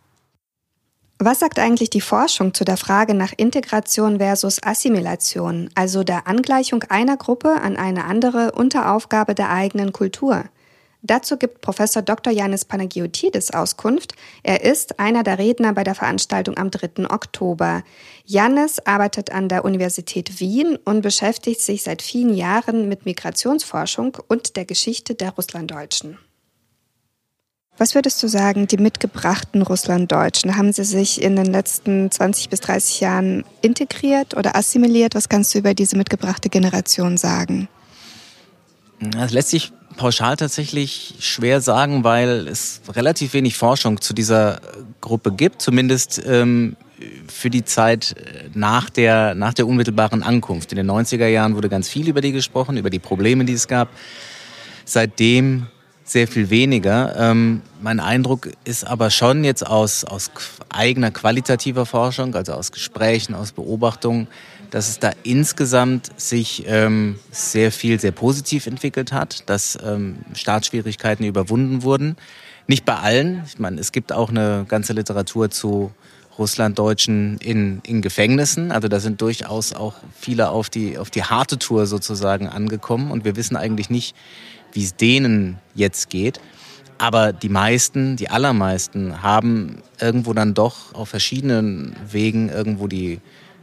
Was 1.17 1.39
sagt 1.39 1.59
eigentlich 1.59 1.89
die 1.89 2.01
Forschung 2.01 2.53
zu 2.53 2.65
der 2.65 2.75
Frage 2.75 3.13
nach 3.13 3.31
Integration 3.37 4.17
versus 4.17 4.61
Assimilation, 4.61 5.69
also 5.73 6.03
der 6.03 6.27
Angleichung 6.27 6.83
einer 6.89 7.15
Gruppe 7.15 7.61
an 7.61 7.77
eine 7.77 8.03
andere 8.03 8.51
unter 8.51 8.91
Aufgabe 8.91 9.33
der 9.33 9.49
eigenen 9.49 9.93
Kultur? 9.93 10.43
Dazu 11.03 11.37
gibt 11.37 11.61
Professor 11.61 12.01
Dr. 12.01 12.33
Janis 12.33 12.65
Panagiotidis 12.65 13.51
Auskunft. 13.51 14.13
Er 14.43 14.63
ist 14.63 14.99
einer 14.99 15.23
der 15.23 15.39
Redner 15.39 15.71
bei 15.71 15.85
der 15.85 15.95
Veranstaltung 15.95 16.57
am 16.57 16.69
3. 16.69 17.09
Oktober. 17.09 17.83
Janis 18.25 18.79
arbeitet 18.79 19.31
an 19.31 19.47
der 19.47 19.63
Universität 19.63 20.41
Wien 20.41 20.77
und 20.83 21.01
beschäftigt 21.01 21.61
sich 21.61 21.83
seit 21.83 22.01
vielen 22.01 22.33
Jahren 22.33 22.89
mit 22.89 23.05
Migrationsforschung 23.05 24.17
und 24.27 24.57
der 24.57 24.65
Geschichte 24.65 25.15
der 25.15 25.29
Russlanddeutschen. 25.29 26.17
Was 27.77 27.93
würdest 27.93 28.23
du 28.23 28.27
sagen, 28.27 28.67
die 28.67 28.77
mitgebrachten 28.77 29.61
Russlanddeutschen, 29.61 30.55
haben 30.55 30.71
sie 30.71 30.85
sich 30.85 31.21
in 31.21 31.35
den 31.35 31.47
letzten 31.47 32.09
20 32.09 32.49
bis 32.49 32.61
30 32.61 33.01
Jahren 33.01 33.43
integriert 33.61 34.37
oder 34.37 34.55
assimiliert? 34.55 35.13
Was 35.13 35.27
kannst 35.27 35.53
du 35.53 35.59
über 35.59 35.73
diese 35.73 35.97
mitgebrachte 35.97 36.49
Generation 36.49 37.17
sagen? 37.17 37.67
Das 38.99 39.33
lässt 39.33 39.49
sich 39.49 39.73
pauschal 39.97 40.37
tatsächlich 40.37 41.15
schwer 41.19 41.59
sagen, 41.59 42.05
weil 42.05 42.47
es 42.47 42.81
relativ 42.89 43.33
wenig 43.33 43.57
Forschung 43.57 43.99
zu 43.99 44.13
dieser 44.13 44.61
Gruppe 45.01 45.33
gibt, 45.33 45.61
zumindest 45.61 46.21
ähm, 46.25 46.77
für 47.27 47.49
die 47.49 47.65
Zeit 47.65 48.15
nach 48.53 48.89
der, 48.89 49.35
nach 49.35 49.53
der 49.53 49.67
unmittelbaren 49.67 50.23
Ankunft. 50.23 50.71
In 50.71 50.77
den 50.77 50.89
90er 50.89 51.27
Jahren 51.27 51.55
wurde 51.55 51.67
ganz 51.67 51.89
viel 51.89 52.07
über 52.07 52.21
die 52.21 52.31
gesprochen, 52.31 52.77
über 52.77 52.89
die 52.89 52.99
Probleme, 52.99 53.43
die 53.43 53.53
es 53.53 53.67
gab. 53.67 53.89
Seitdem 54.85 55.67
sehr 56.05 56.27
viel 56.27 56.51
weniger. 56.51 57.15
Ähm, 57.17 57.63
mein 57.81 57.99
Eindruck 57.99 58.49
ist 58.63 58.85
aber 58.85 59.09
schon 59.09 59.43
jetzt 59.43 59.65
aus, 59.65 60.05
aus 60.05 60.29
eigener 60.69 61.09
qualitativer 61.09 61.87
Forschung, 61.87 62.35
also 62.35 62.53
aus 62.53 62.71
Gesprächen, 62.71 63.33
aus 63.33 63.51
Beobachtungen, 63.51 64.27
dass 64.69 64.87
es 64.87 64.99
da 64.99 65.11
insgesamt 65.23 66.11
sich 66.15 66.63
ähm, 66.67 67.17
sehr 67.31 67.71
viel, 67.71 67.99
sehr 67.99 68.11
positiv 68.11 68.67
entwickelt 68.67 69.11
hat, 69.11 69.49
dass 69.49 69.77
ähm, 69.83 70.17
Startschwierigkeiten 70.33 71.25
überwunden 71.25 71.81
wurden. 71.81 72.17
Nicht 72.67 72.85
bei 72.85 72.95
allen. 72.95 73.43
Ich 73.47 73.57
meine, 73.57 73.81
es 73.81 73.91
gibt 73.91 74.13
auch 74.13 74.29
eine 74.29 74.65
ganze 74.67 74.93
Literatur 74.93 75.49
zu 75.49 75.91
Russlanddeutschen 76.37 77.37
in, 77.37 77.81
in 77.83 78.01
Gefängnissen. 78.01 78.71
Also 78.71 78.87
da 78.87 78.99
sind 78.99 79.21
durchaus 79.21 79.73
auch 79.73 79.95
viele 80.19 80.49
auf 80.49 80.69
die, 80.69 80.97
auf 80.97 81.09
die 81.09 81.23
harte 81.23 81.57
Tour 81.57 81.85
sozusagen 81.85 82.47
angekommen. 82.47 83.11
Und 83.11 83.25
wir 83.25 83.35
wissen 83.35 83.55
eigentlich 83.55 83.89
nicht, 83.89 84.15
wie 84.75 84.83
es 84.83 84.95
denen 84.95 85.57
jetzt 85.73 86.09
geht. 86.09 86.39
Aber 86.97 87.33
die 87.33 87.49
meisten, 87.49 88.15
die 88.15 88.29
allermeisten 88.29 89.21
haben 89.21 89.81
irgendwo 89.99 90.33
dann 90.33 90.53
doch 90.53 90.93
auf 90.93 91.09
verschiedenen 91.09 91.95
Wegen 92.09 92.49
irgendwo 92.49 92.87
die, 92.87 93.19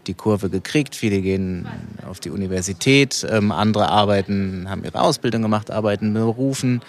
die 0.07 0.14
Kurve 0.14 0.50
gekriegt. 0.50 0.95
Viele 0.95 1.21
gehen 1.23 1.66
auf 2.07 2.21
die 2.21 2.31
Universität, 2.31 3.26
ähm, 3.31 3.52
andere 3.52 3.88
arbeiten, 3.88 4.66
haben 4.69 4.85
ihre 4.85 5.00
Ausbildung 5.00 5.42
gemacht, 5.42 5.71
arbeiten 5.71 6.12
Berufen. 6.12 6.83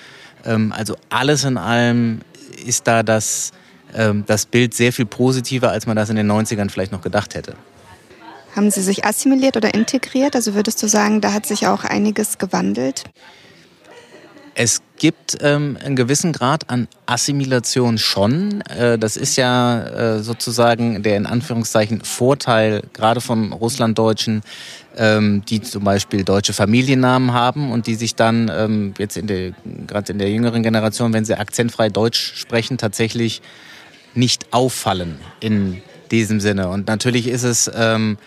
Ähm, 0.45 0.73
also 0.75 0.95
alles 1.09 1.45
in 1.45 1.57
allem 1.57 2.21
ist 2.65 2.87
da 2.87 3.03
das, 3.03 3.51
ähm, 3.93 4.23
das 4.25 4.45
Bild 4.45 4.73
sehr 4.73 4.91
viel 4.91 5.05
positiver, 5.05 5.69
als 5.69 5.85
man 5.85 5.95
das 5.95 6.09
in 6.09 6.17
den 6.17 6.29
90ern 6.29 6.69
vielleicht 6.69 6.91
noch 6.91 7.01
gedacht 7.01 7.35
hätte. 7.35 7.55
Haben 8.53 8.69
Sie 8.69 8.81
sich 8.81 9.05
assimiliert 9.05 9.57
oder 9.57 9.73
integriert? 9.73 10.35
Also 10.35 10.53
würdest 10.53 10.83
du 10.83 10.87
sagen, 10.87 11.21
da 11.21 11.33
hat 11.33 11.45
sich 11.45 11.67
auch 11.67 11.85
einiges 11.85 12.37
gewandelt? 12.37 13.05
Es 14.55 14.81
gibt 14.97 15.37
ähm, 15.41 15.77
einen 15.83 15.95
gewissen 15.95 16.31
Grad 16.31 16.69
an 16.69 16.87
Assimilation 17.07 17.97
schon. 17.97 18.61
Äh, 18.61 18.99
das 18.99 19.17
ist 19.17 19.35
ja 19.35 19.83
äh, 19.83 20.19
sozusagen 20.23 21.01
der 21.01 21.17
in 21.17 21.25
Anführungszeichen 21.25 22.01
Vorteil 22.01 22.83
gerade 22.93 23.19
von 23.19 23.51
Russlanddeutschen, 23.51 24.43
ähm, 24.95 25.43
die 25.49 25.61
zum 25.61 25.83
Beispiel 25.83 26.23
deutsche 26.23 26.53
Familiennamen 26.53 27.33
haben 27.33 27.71
und 27.71 27.87
die 27.87 27.95
sich 27.95 28.13
dann 28.13 28.51
ähm, 28.53 28.93
jetzt 28.99 29.17
in 29.17 29.25
der 29.25 29.53
gerade 29.87 30.11
in 30.11 30.19
der 30.19 30.29
jüngeren 30.29 30.61
Generation, 30.61 31.13
wenn 31.13 31.25
sie 31.25 31.37
akzentfrei 31.37 31.89
Deutsch 31.89 32.33
sprechen, 32.35 32.77
tatsächlich 32.77 33.41
nicht 34.13 34.53
auffallen 34.53 35.17
in 35.39 35.81
diesem 36.11 36.39
Sinne. 36.39 36.69
Und 36.69 36.87
natürlich 36.87 37.27
ist 37.27 37.43
es 37.43 37.71
ähm, 37.73 38.17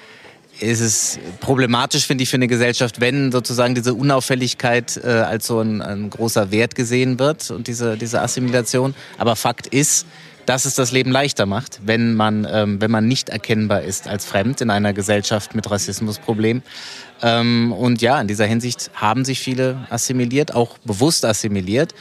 ist 0.61 0.81
es 0.81 1.19
problematisch, 1.41 2.07
finde 2.07 2.25
ich, 2.25 2.31
für 2.31 2.37
eine 2.37 2.49
Gesellschaft, 2.49 3.01
wenn 3.01 3.33
sozusagen 3.33 3.75
diese 3.75 3.95
Unauffälligkeit 3.95 5.01
äh, 5.03 5.09
als 5.09 5.47
so 5.47 5.61
ein, 5.61 5.83
ein, 5.83 6.11
großer 6.11 6.51
Wert 6.51 6.75
gesehen 6.75 7.19
wird 7.19 7.51
und 7.51 7.67
diese, 7.67 7.97
diese 7.97 8.23
Assimilation. 8.23 8.95
Aber 9.19 9.37
Fakt 9.37 9.67
ist, 9.67 10.07
dass 10.47 10.65
es 10.65 10.75
das 10.77 10.93
Leben 10.93 11.11
leichter 11.11 11.45
macht, 11.45 11.81
wenn 11.85 12.15
man, 12.15 12.47
ähm, 12.51 12.81
wenn 12.81 12.91
man 12.91 13.07
nicht 13.07 13.29
erkennbar 13.29 13.83
ist 13.83 14.07
als 14.07 14.25
fremd 14.25 14.61
in 14.61 14.71
einer 14.71 14.93
Gesellschaft 14.93 15.55
mit 15.55 15.71
Rassismusproblem. 15.71 16.63
Ähm, 17.23 17.73
und 17.73 18.01
ja, 18.01 18.21
in 18.21 18.29
dieser 18.29 18.47
Hinsicht 18.47 18.91
haben 18.95 19.25
sich 19.25 19.41
viele 19.41 19.87
assimiliert, 19.91 20.55
auch 20.55 20.79
bewusst 20.79 21.25
assimiliert. 21.25 21.95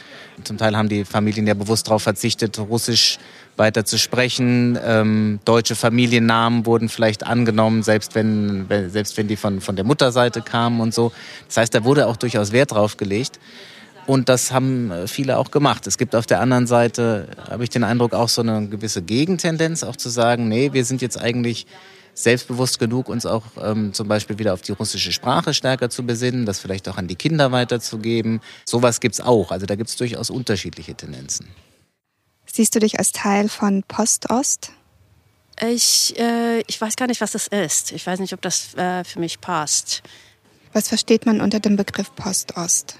Zum 0.44 0.58
Teil 0.58 0.76
haben 0.76 0.88
die 0.88 1.04
Familien 1.04 1.46
ja 1.46 1.54
bewusst 1.54 1.88
darauf 1.88 2.02
verzichtet, 2.02 2.58
Russisch 2.58 3.18
weiter 3.56 3.84
zu 3.84 3.98
sprechen. 3.98 4.78
Ähm, 4.84 5.40
deutsche 5.44 5.74
Familiennamen 5.74 6.66
wurden 6.66 6.88
vielleicht 6.88 7.26
angenommen, 7.26 7.82
selbst 7.82 8.14
wenn, 8.14 8.66
selbst 8.88 9.16
wenn 9.16 9.28
die 9.28 9.36
von, 9.36 9.60
von 9.60 9.76
der 9.76 9.84
Mutterseite 9.84 10.42
kamen 10.42 10.80
und 10.80 10.94
so. 10.94 11.12
Das 11.46 11.56
heißt, 11.58 11.74
da 11.74 11.84
wurde 11.84 12.06
auch 12.06 12.16
durchaus 12.16 12.52
Wert 12.52 12.72
drauf 12.72 12.96
gelegt. 12.96 13.38
Und 14.06 14.28
das 14.28 14.52
haben 14.52 14.90
äh, 14.90 15.08
viele 15.08 15.36
auch 15.36 15.50
gemacht. 15.50 15.86
Es 15.86 15.98
gibt 15.98 16.14
auf 16.14 16.26
der 16.26 16.40
anderen 16.40 16.66
Seite, 16.66 17.28
habe 17.50 17.64
ich 17.64 17.70
den 17.70 17.84
Eindruck, 17.84 18.14
auch 18.14 18.28
so 18.28 18.40
eine 18.42 18.68
gewisse 18.68 19.02
Gegentendenz, 19.02 19.82
auch 19.82 19.96
zu 19.96 20.08
sagen, 20.08 20.48
nee, 20.48 20.72
wir 20.72 20.84
sind 20.84 21.02
jetzt 21.02 21.20
eigentlich 21.20 21.66
selbstbewusst 22.14 22.78
genug, 22.78 23.08
uns 23.08 23.26
auch 23.26 23.42
ähm, 23.62 23.92
zum 23.92 24.08
Beispiel 24.08 24.38
wieder 24.38 24.54
auf 24.54 24.62
die 24.62 24.72
russische 24.72 25.12
Sprache 25.12 25.52
stärker 25.52 25.90
zu 25.90 26.04
besinnen, 26.04 26.46
das 26.46 26.60
vielleicht 26.60 26.88
auch 26.88 26.96
an 26.96 27.08
die 27.08 27.16
Kinder 27.16 27.52
weiterzugeben. 27.52 28.40
Sowas 28.64 29.00
gibt's 29.00 29.20
auch. 29.20 29.50
Also 29.50 29.66
da 29.66 29.74
gibt's 29.74 29.96
durchaus 29.96 30.30
unterschiedliche 30.30 30.94
Tendenzen. 30.94 31.46
Siehst 32.56 32.74
du 32.74 32.78
dich 32.78 32.98
als 32.98 33.12
Teil 33.12 33.50
von 33.50 33.82
Postost? 33.82 34.72
Ich, 35.60 36.18
äh, 36.18 36.62
ich 36.66 36.80
weiß 36.80 36.96
gar 36.96 37.06
nicht, 37.06 37.20
was 37.20 37.32
das 37.32 37.48
ist. 37.48 37.92
Ich 37.92 38.06
weiß 38.06 38.18
nicht, 38.18 38.32
ob 38.32 38.40
das 38.40 38.74
äh, 38.76 39.04
für 39.04 39.20
mich 39.20 39.42
passt. 39.42 40.02
Was 40.72 40.88
versteht 40.88 41.26
man 41.26 41.42
unter 41.42 41.60
dem 41.60 41.76
Begriff 41.76 42.14
Postost? 42.14 42.96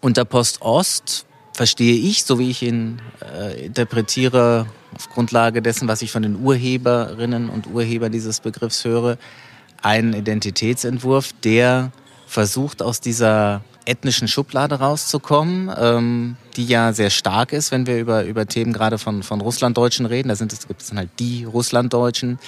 Unter 0.00 0.24
Postost 0.24 1.26
verstehe 1.52 1.96
ich, 1.96 2.24
so 2.24 2.38
wie 2.38 2.48
ich 2.48 2.62
ihn 2.62 3.02
äh, 3.20 3.66
interpretiere, 3.66 4.66
auf 4.94 5.10
Grundlage 5.10 5.60
dessen, 5.60 5.86
was 5.86 6.00
ich 6.00 6.10
von 6.10 6.22
den 6.22 6.40
Urheberinnen 6.40 7.50
und 7.50 7.66
Urhebern 7.66 8.10
dieses 8.10 8.40
Begriffs 8.40 8.86
höre, 8.86 9.18
einen 9.82 10.14
Identitätsentwurf, 10.14 11.34
der 11.44 11.92
versucht, 12.26 12.80
aus 12.80 13.02
dieser 13.02 13.60
ethnischen 13.88 14.28
Schublade 14.28 14.76
rauszukommen, 14.76 15.70
ähm, 15.76 16.36
die 16.56 16.66
ja 16.66 16.92
sehr 16.92 17.10
stark 17.10 17.52
ist, 17.52 17.72
wenn 17.72 17.86
wir 17.86 17.98
über, 17.98 18.24
über 18.24 18.46
Themen 18.46 18.72
gerade 18.72 18.98
von, 18.98 19.22
von 19.22 19.40
Russlanddeutschen 19.40 20.06
reden. 20.06 20.28
Da 20.28 20.36
sind 20.36 20.52
es, 20.52 20.68
gibt 20.68 20.82
es 20.82 20.88
dann 20.88 20.98
halt 20.98 21.10
die 21.18 21.44
Russlanddeutschen. 21.44 22.38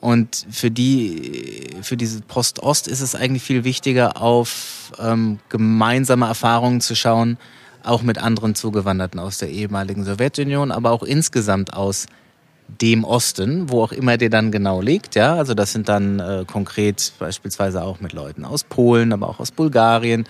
Und 0.00 0.46
für 0.50 0.70
die, 0.70 1.70
für 1.82 1.96
diese 1.96 2.22
Post-Ost 2.22 2.88
ist 2.88 3.00
es 3.00 3.14
eigentlich 3.14 3.42
viel 3.42 3.64
wichtiger, 3.64 4.20
auf 4.20 4.92
ähm, 4.98 5.40
gemeinsame 5.50 6.26
Erfahrungen 6.26 6.80
zu 6.80 6.94
schauen, 6.94 7.36
auch 7.82 8.02
mit 8.02 8.18
anderen 8.18 8.54
Zugewanderten 8.54 9.20
aus 9.20 9.38
der 9.38 9.50
ehemaligen 9.50 10.04
Sowjetunion, 10.04 10.70
aber 10.70 10.92
auch 10.92 11.02
insgesamt 11.02 11.74
aus 11.74 12.06
dem 12.80 13.04
Osten, 13.04 13.70
wo 13.70 13.82
auch 13.82 13.92
immer 13.92 14.16
der 14.16 14.30
dann 14.30 14.50
genau 14.52 14.80
liegt. 14.80 15.14
Ja, 15.14 15.34
also 15.34 15.54
das 15.54 15.72
sind 15.72 15.88
dann 15.88 16.20
äh, 16.20 16.44
konkret 16.46 17.12
beispielsweise 17.18 17.82
auch 17.82 18.00
mit 18.00 18.12
Leuten 18.12 18.44
aus 18.44 18.64
Polen, 18.64 19.12
aber 19.12 19.28
auch 19.28 19.40
aus 19.40 19.50
Bulgarien, 19.50 20.24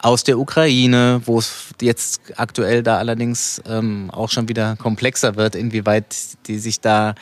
aus 0.00 0.24
der 0.24 0.38
Ukraine, 0.38 1.22
wo 1.24 1.38
es 1.38 1.74
jetzt 1.80 2.20
aktuell 2.36 2.82
da 2.82 2.98
allerdings 2.98 3.62
ähm, 3.68 4.10
auch 4.10 4.30
schon 4.30 4.48
wieder 4.48 4.76
komplexer 4.76 5.36
wird, 5.36 5.54
inwieweit 5.54 6.16
die 6.46 6.58
sich 6.58 6.80
da 6.80 7.14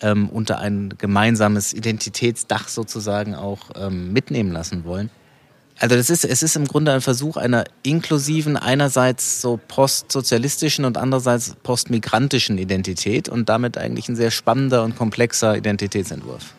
ähm, 0.00 0.28
unter 0.28 0.58
ein 0.58 0.94
gemeinsames 0.96 1.72
Identitätsdach 1.74 2.68
sozusagen 2.68 3.34
auch 3.34 3.70
ähm, 3.76 4.12
mitnehmen 4.12 4.52
lassen 4.52 4.84
wollen. 4.84 5.10
Also 5.80 5.96
das 5.96 6.10
ist, 6.10 6.26
es 6.26 6.42
ist 6.42 6.56
im 6.56 6.66
Grunde 6.66 6.92
ein 6.92 7.00
Versuch 7.00 7.38
einer 7.38 7.64
inklusiven, 7.82 8.58
einerseits 8.58 9.40
so 9.40 9.58
postsozialistischen 9.66 10.84
und 10.84 10.98
andererseits 10.98 11.56
postmigrantischen 11.62 12.58
Identität 12.58 13.30
und 13.30 13.48
damit 13.48 13.78
eigentlich 13.78 14.06
ein 14.10 14.14
sehr 14.14 14.30
spannender 14.30 14.84
und 14.84 14.94
komplexer 14.94 15.56
Identitätsentwurf. 15.56 16.54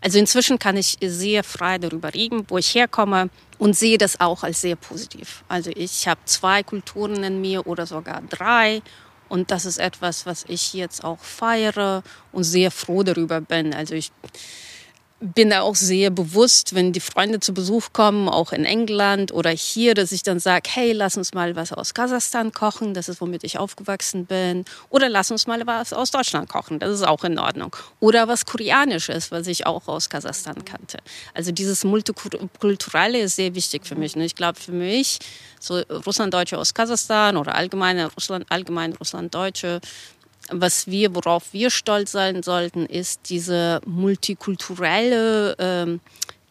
Also 0.00 0.18
inzwischen 0.18 0.58
kann 0.58 0.78
ich 0.78 0.96
sehr 1.04 1.44
frei 1.44 1.76
darüber 1.76 2.14
reden, 2.14 2.46
wo 2.48 2.56
ich 2.56 2.74
herkomme 2.74 3.28
und 3.58 3.76
sehe 3.76 3.98
das 3.98 4.20
auch 4.20 4.42
als 4.42 4.62
sehr 4.62 4.76
positiv. 4.76 5.44
Also 5.48 5.70
ich 5.74 6.08
habe 6.08 6.20
zwei 6.24 6.62
Kulturen 6.62 7.22
in 7.24 7.42
mir 7.42 7.66
oder 7.66 7.84
sogar 7.84 8.22
drei 8.30 8.80
und 9.28 9.50
das 9.50 9.66
ist 9.66 9.78
etwas, 9.78 10.24
was 10.24 10.46
ich 10.48 10.72
jetzt 10.72 11.04
auch 11.04 11.18
feiere 11.18 12.02
und 12.32 12.44
sehr 12.44 12.70
froh 12.70 13.02
darüber 13.02 13.42
bin. 13.42 13.74
Also 13.74 13.94
ich 13.94 14.12
bin 15.22 15.50
da 15.50 15.60
auch 15.60 15.76
sehr 15.76 16.10
bewusst, 16.10 16.74
wenn 16.74 16.92
die 16.92 17.00
Freunde 17.00 17.38
zu 17.38 17.54
Besuch 17.54 17.92
kommen, 17.92 18.28
auch 18.28 18.52
in 18.52 18.64
England 18.64 19.32
oder 19.32 19.50
hier, 19.50 19.94
dass 19.94 20.10
ich 20.10 20.24
dann 20.24 20.40
sage, 20.40 20.68
hey, 20.68 20.92
lass 20.92 21.16
uns 21.16 21.32
mal 21.32 21.54
was 21.54 21.72
aus 21.72 21.94
Kasachstan 21.94 22.52
kochen, 22.52 22.92
das 22.92 23.08
ist, 23.08 23.20
womit 23.20 23.44
ich 23.44 23.56
aufgewachsen 23.56 24.26
bin. 24.26 24.64
Oder 24.90 25.08
lass 25.08 25.30
uns 25.30 25.46
mal 25.46 25.64
was 25.64 25.92
aus 25.92 26.10
Deutschland 26.10 26.48
kochen, 26.48 26.80
das 26.80 26.90
ist 26.90 27.06
auch 27.06 27.22
in 27.22 27.38
Ordnung. 27.38 27.74
Oder 28.00 28.26
was 28.26 28.44
Koreanisches, 28.44 29.30
was 29.30 29.46
ich 29.46 29.64
auch 29.64 29.86
aus 29.86 30.10
Kasachstan 30.10 30.64
kannte. 30.64 30.98
Also 31.34 31.52
dieses 31.52 31.84
Multikulturelle 31.84 33.20
ist 33.20 33.36
sehr 33.36 33.54
wichtig 33.54 33.86
für 33.86 33.94
mich. 33.94 34.16
Und 34.16 34.22
ich 34.22 34.34
glaube, 34.34 34.58
für 34.58 34.72
mich, 34.72 35.20
so 35.60 35.78
Russlanddeutsche 35.78 36.58
aus 36.58 36.74
Kasachstan 36.74 37.36
oder 37.36 37.54
allgemeine 37.54 38.12
Russland, 38.12 38.46
allgemein 38.48 38.94
Russlanddeutsche, 38.94 39.80
was 40.50 40.86
wir, 40.86 41.14
worauf 41.14 41.52
wir 41.52 41.70
stolz 41.70 42.12
sein 42.12 42.42
sollten, 42.42 42.86
ist 42.86 43.28
diese 43.28 43.80
multikulturelle 43.86 45.56
ähm, 45.58 46.00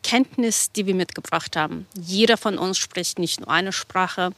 Kenntnis, 0.03 0.71
die 0.71 0.87
wir 0.87 0.95
mitgebracht 0.95 1.55
haben. 1.55 1.87
Jeder 1.95 2.37
von 2.37 2.57
uns 2.57 2.77
spricht 2.77 3.19
nicht 3.19 3.39
nur 3.39 3.49
eine 3.49 3.71
Sprache. 3.71 4.31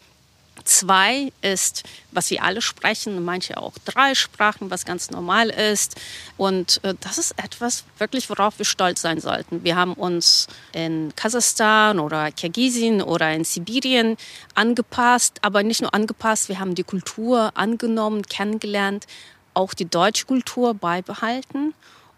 Zwei 0.65 1.33
ist, 1.41 1.83
was 2.11 2.29
wir 2.29 2.43
alle 2.43 2.61
sprechen, 2.61 3.25
manche 3.25 3.57
auch 3.57 3.73
drei 3.85 4.13
Sprachen, 4.13 4.69
was 4.69 4.85
ganz 4.85 5.09
normal 5.09 5.49
ist. 5.49 5.99
Und 6.37 6.79
äh, 6.83 6.93
das 7.01 7.17
ist 7.17 7.33
etwas 7.37 7.83
wirklich, 7.97 8.29
worauf 8.29 8.59
wir 8.59 8.65
stolz 8.65 9.01
sein 9.01 9.19
sollten. 9.19 9.63
Wir 9.63 9.75
haben 9.75 9.93
uns 9.93 10.47
in 10.71 11.11
Kasachstan 11.15 11.99
oder 11.99 12.31
Kirgisien 12.31 13.01
oder 13.01 13.33
in 13.33 13.43
Sibirien 13.43 14.15
angepasst, 14.53 15.39
aber 15.41 15.63
nicht 15.63 15.81
nur 15.81 15.93
angepasst, 15.93 16.49
wir 16.49 16.59
haben 16.59 16.75
die 16.75 16.83
Kultur 16.83 17.51
angenommen, 17.55 18.21
kennengelernt 18.23 19.07
auch 19.53 19.73
die 19.73 19.85
deutsche 19.85 20.25
Kultur 20.25 20.73
beibehalten. 20.73 21.73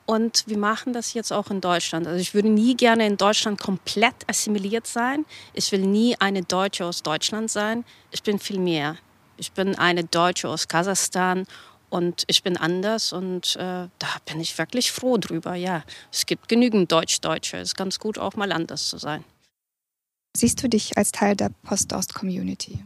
Und 0.06 0.44
wir 0.46 0.58
machen 0.58 0.94
das 0.94 1.14
jetzt 1.14 1.34
auch 1.34 1.50
in 1.50 1.62
Deutschland. 1.62 2.06
Also 2.06 2.20
ich 2.20 2.36
würde 2.36 2.50
nie 2.50 2.76
gerne 2.76 3.08
in 3.08 3.18
Deutschland 3.18 3.60
komplett 3.60 4.16
assimiliert 4.28 4.86
sein. 4.86 5.26
Ich 5.54 5.72
will 5.72 5.82
nie 5.82 6.16
eine 6.20 6.44
Deutsche 6.44 6.86
aus 6.86 7.02
Deutschland 7.02 7.50
sein. 7.50 7.84
Ich 8.12 8.22
bin 8.22 8.38
viel 8.38 8.60
mehr. 8.60 8.98
Ich 9.38 9.52
bin 9.52 9.76
eine 9.76 10.04
Deutsche 10.04 10.48
aus 10.48 10.68
Kasachstan 10.68 11.48
und 11.90 12.24
ich 12.28 12.44
bin 12.44 12.56
anders 12.56 13.14
und 13.14 13.56
äh, 13.56 13.88
da 14.00 14.08
bin 14.26 14.40
ich 14.40 14.58
wirklich 14.58 14.92
froh 14.92 15.18
drüber. 15.18 15.56
Ja, 15.56 15.84
es 16.12 16.26
gibt 16.26 16.48
genügend 16.48 16.92
Deutsch-Deutsche. 16.92 17.58
Es 17.58 17.70
ist 17.70 17.76
ganz 17.76 18.00
gut, 18.00 18.18
auch 18.18 18.36
mal 18.36 18.52
anders 18.52 18.88
zu 18.88 18.98
sein. 18.98 19.24
Siehst 20.38 20.62
du 20.62 20.70
dich 20.70 20.98
als 20.98 21.12
Teil 21.12 21.36
der 21.36 21.50
Post-Ost-Community? 21.64 22.84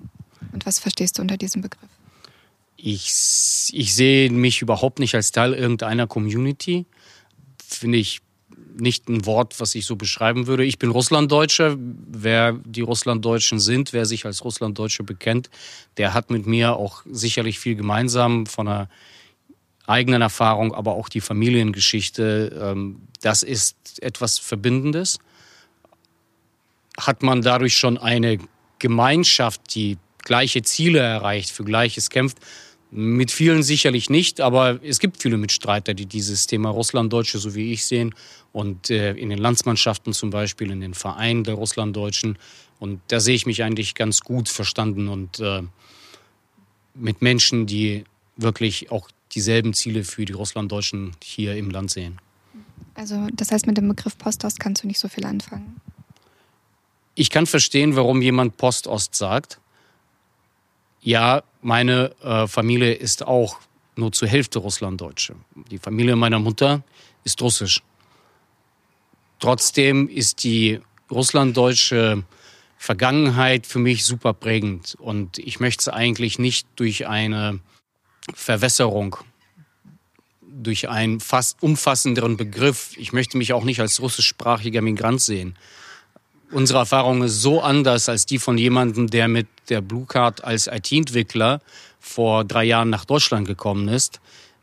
Und 0.54 0.66
was 0.66 0.80
verstehst 0.80 1.18
du 1.18 1.22
unter 1.22 1.38
diesem 1.38 1.62
Begriff? 1.62 1.90
Ich, 2.82 3.72
ich 3.74 3.94
sehe 3.94 4.32
mich 4.32 4.62
überhaupt 4.62 5.00
nicht 5.00 5.14
als 5.14 5.32
Teil 5.32 5.54
irgendeiner 5.54 6.08
Community. 6.08 6.86
Finde 7.62 7.98
ich 7.98 8.22
nicht 8.78 9.10
ein 9.10 9.26
Wort, 9.26 9.60
was 9.60 9.76
ich 9.76 9.86
so 9.86 9.98
beschreiben 9.98 10.48
würde. 10.48 10.64
Ich 10.64 10.80
bin 10.80 10.90
Russlanddeutscher. 10.90 11.76
Wer 11.78 12.54
die 12.64 12.82
Russlanddeutschen 12.82 13.60
sind, 13.60 13.92
wer 13.92 14.06
sich 14.06 14.26
als 14.26 14.46
Russlanddeutsche 14.46 15.04
bekennt, 15.04 15.50
der 15.98 16.14
hat 16.14 16.30
mit 16.30 16.48
mir 16.48 16.78
auch 16.78 17.04
sicherlich 17.10 17.60
viel 17.60 17.76
gemeinsam 17.76 18.46
von 18.46 18.70
einer 18.70 18.90
eigenen 19.86 20.22
Erfahrung, 20.22 20.74
aber 20.74 20.94
auch 20.94 21.10
die 21.10 21.22
Familiengeschichte. 21.22 22.58
Ähm, 22.62 23.02
das 23.22 23.44
ist 23.44 24.02
etwas 24.02 24.40
Verbindendes. 24.40 25.20
Hat 26.98 27.24
man 27.24 27.42
dadurch 27.42 27.78
schon 27.78 27.98
eine 27.98 28.38
Gemeinschaft, 28.78 29.76
die 29.76 29.98
gleiche 30.20 30.62
Ziele 30.62 31.00
erreicht, 31.00 31.50
für 31.50 31.66
Gleiches 31.66 32.10
kämpft, 32.10 32.38
mit 32.92 33.32
vielen 33.32 33.62
sicherlich 33.62 34.10
nicht, 34.10 34.42
aber 34.42 34.80
es 34.84 35.00
gibt 35.00 35.22
viele 35.22 35.38
Mitstreiter, 35.38 35.94
die 35.94 36.08
dieses 36.08 36.48
Thema 36.48 36.70
Russlanddeutsche, 36.70 37.38
so 37.38 37.54
wie 37.54 37.72
ich, 37.72 37.86
sehen. 37.86 38.16
Und 38.52 38.90
äh, 38.90 39.14
in 39.14 39.30
den 39.30 39.38
Landsmannschaften 39.38 40.14
zum 40.14 40.32
Beispiel, 40.32 40.72
in 40.72 40.82
den 40.82 40.96
Vereinen 40.96 41.44
der 41.44 41.54
Russlanddeutschen. 41.54 42.40
Und 42.80 43.02
da 43.10 43.20
sehe 43.20 43.36
ich 43.36 43.46
mich 43.46 43.64
eigentlich 43.64 43.94
ganz 43.94 44.22
gut 44.22 44.50
verstanden 44.50 45.08
und 45.08 45.40
äh, 45.40 45.62
mit 46.96 47.22
Menschen, 47.22 47.68
die 47.68 48.06
wirklich 48.38 48.92
auch 48.92 49.10
dieselben 49.34 49.74
Ziele 49.74 50.04
für 50.04 50.26
die 50.26 50.34
Russlanddeutschen 50.34 51.12
hier 51.24 51.56
im 51.56 51.70
Land 51.70 51.92
sehen. 51.92 52.20
Also 52.96 53.28
das 53.34 53.52
heißt, 53.52 53.68
mit 53.68 53.78
dem 53.78 53.88
Begriff 53.88 54.18
Postost 54.18 54.60
kannst 54.60 54.84
du 54.84 54.88
nicht 54.88 55.00
so 55.00 55.08
viel 55.08 55.26
anfangen. 55.26 55.80
Ich 57.14 57.30
kann 57.30 57.46
verstehen, 57.46 57.96
warum 57.96 58.22
jemand 58.22 58.58
Postost 58.58 59.14
sagt 59.14 59.60
ja, 61.10 61.42
meine 61.64 62.16
äh, 62.22 62.46
Familie 62.46 62.94
ist 62.94 63.26
auch 63.26 63.58
nur 63.96 64.12
zur 64.12 64.28
Hälfte 64.28 64.60
Russlanddeutsche. 64.60 65.36
Die 65.72 65.80
Familie 65.80 66.16
meiner 66.16 66.38
Mutter 66.38 66.84
ist 67.24 67.42
russisch. 67.42 67.82
Trotzdem 69.40 70.08
ist 70.08 70.44
die 70.44 70.80
russlanddeutsche 71.10 72.24
Vergangenheit 72.78 73.66
für 73.66 73.80
mich 73.80 74.06
super 74.06 74.34
prägend 74.34 74.96
und 75.00 75.40
ich 75.40 75.60
möchte 75.60 75.82
es 75.82 75.88
eigentlich 75.90 76.38
nicht 76.38 76.68
durch 76.76 77.08
eine 77.08 77.60
Verwässerung, 78.36 79.18
durch 80.42 80.90
einen 80.90 81.20
fast 81.20 81.64
umfassenderen 81.64 82.38
Begriff, 82.38 82.96
ich 82.98 83.14
möchte 83.14 83.36
mich 83.38 83.54
auch 83.54 83.64
nicht 83.64 83.80
als 83.80 84.00
russischsprachiger 84.00 84.82
Migrant 84.84 85.22
sehen, 85.22 85.58
unsere 86.52 86.80
Erfahrung 86.80 87.24
ist 87.24 87.42
so 87.42 87.62
anders 87.62 88.10
als 88.10 88.26
die 88.26 88.40
von 88.40 88.58
jemandem, 88.58 89.10
der 89.10 89.28
mit 89.28 89.48
der 89.70 89.82
Blue 89.82 90.06
Card 90.06 90.44
als 90.44 90.68
IT-Entwickler 90.68 91.62
vor 92.00 92.44
drei 92.44 92.64
Jahren 92.64 92.90
nach 92.90 93.06
Deutschland 93.06 93.48
gekommen 93.48 93.88
ist. 93.88 94.20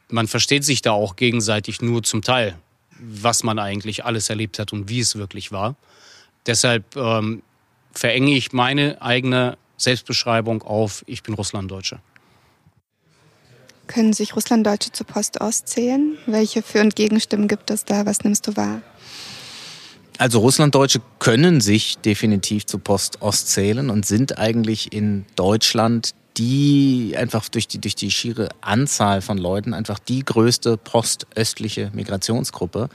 Man 0.09 0.29
versteht 0.29 0.65
sich 0.65 0.83
da 0.83 0.93
auch 0.93 1.17
gegenseitig 1.17 1.83
nur 1.83 2.03
zum 2.03 2.23
Teil, 2.23 2.57
was 2.99 3.43
man 3.43 3.59
eigentlich 3.59 4.05
alles 4.05 4.31
erlebt 4.31 4.59
hat 4.59 4.73
und 4.73 4.89
wie 4.89 5.01
es 5.01 5.17
wirklich 5.17 5.53
war. 5.53 5.77
Deshalb 6.47 6.97
ähm, 6.97 7.43
verenge 7.93 8.37
ich 8.37 8.53
meine 8.53 9.03
eigene 9.03 9.59
Selbstbeschreibung 9.77 10.63
auf, 10.63 11.05
ich 11.07 11.23
bin 11.23 11.35
Russlanddeutscher. 11.35 12.01
Können 13.87 14.13
sich 14.13 14.35
Russlanddeutsche 14.35 14.91
zu 14.91 15.05
Post 15.05 15.41
auszählen? 15.41 16.19
Welche 16.27 16.63
Für- 16.63 16.81
und 16.81 16.97
Gegenstimmen 16.97 17.47
gibt 17.47 17.71
es 17.71 17.85
da? 17.85 18.05
Was 18.07 18.25
nimmst 18.25 18.47
du 18.49 18.57
wahr? 18.57 18.83
Also 20.19 20.41
Russlanddeutsche 20.41 21.01
können 21.19 21.61
sich 21.61 21.99
definitiv 21.99 22.67
zu 22.67 22.79
Post-Ost 22.79 23.49
zählen 23.49 23.91
und 23.91 24.07
sind 24.07 24.39
eigentlich 24.39 24.93
in 24.93 25.27
Deutschland 25.37 26.15
die 26.37 27.15
einfach 27.17 27.49
durch 27.49 27.67
die, 27.67 27.79
durch 27.79 27.95
die 27.95 28.11
schiere 28.11 28.51
Anzahl 28.61 29.23
von 29.23 29.39
Leuten 29.39 29.73
einfach 29.73 29.99
die 29.99 30.25
größte 30.25 30.77
postöstliche 30.77 31.91
Migrationsgruppe. 31.95 32.89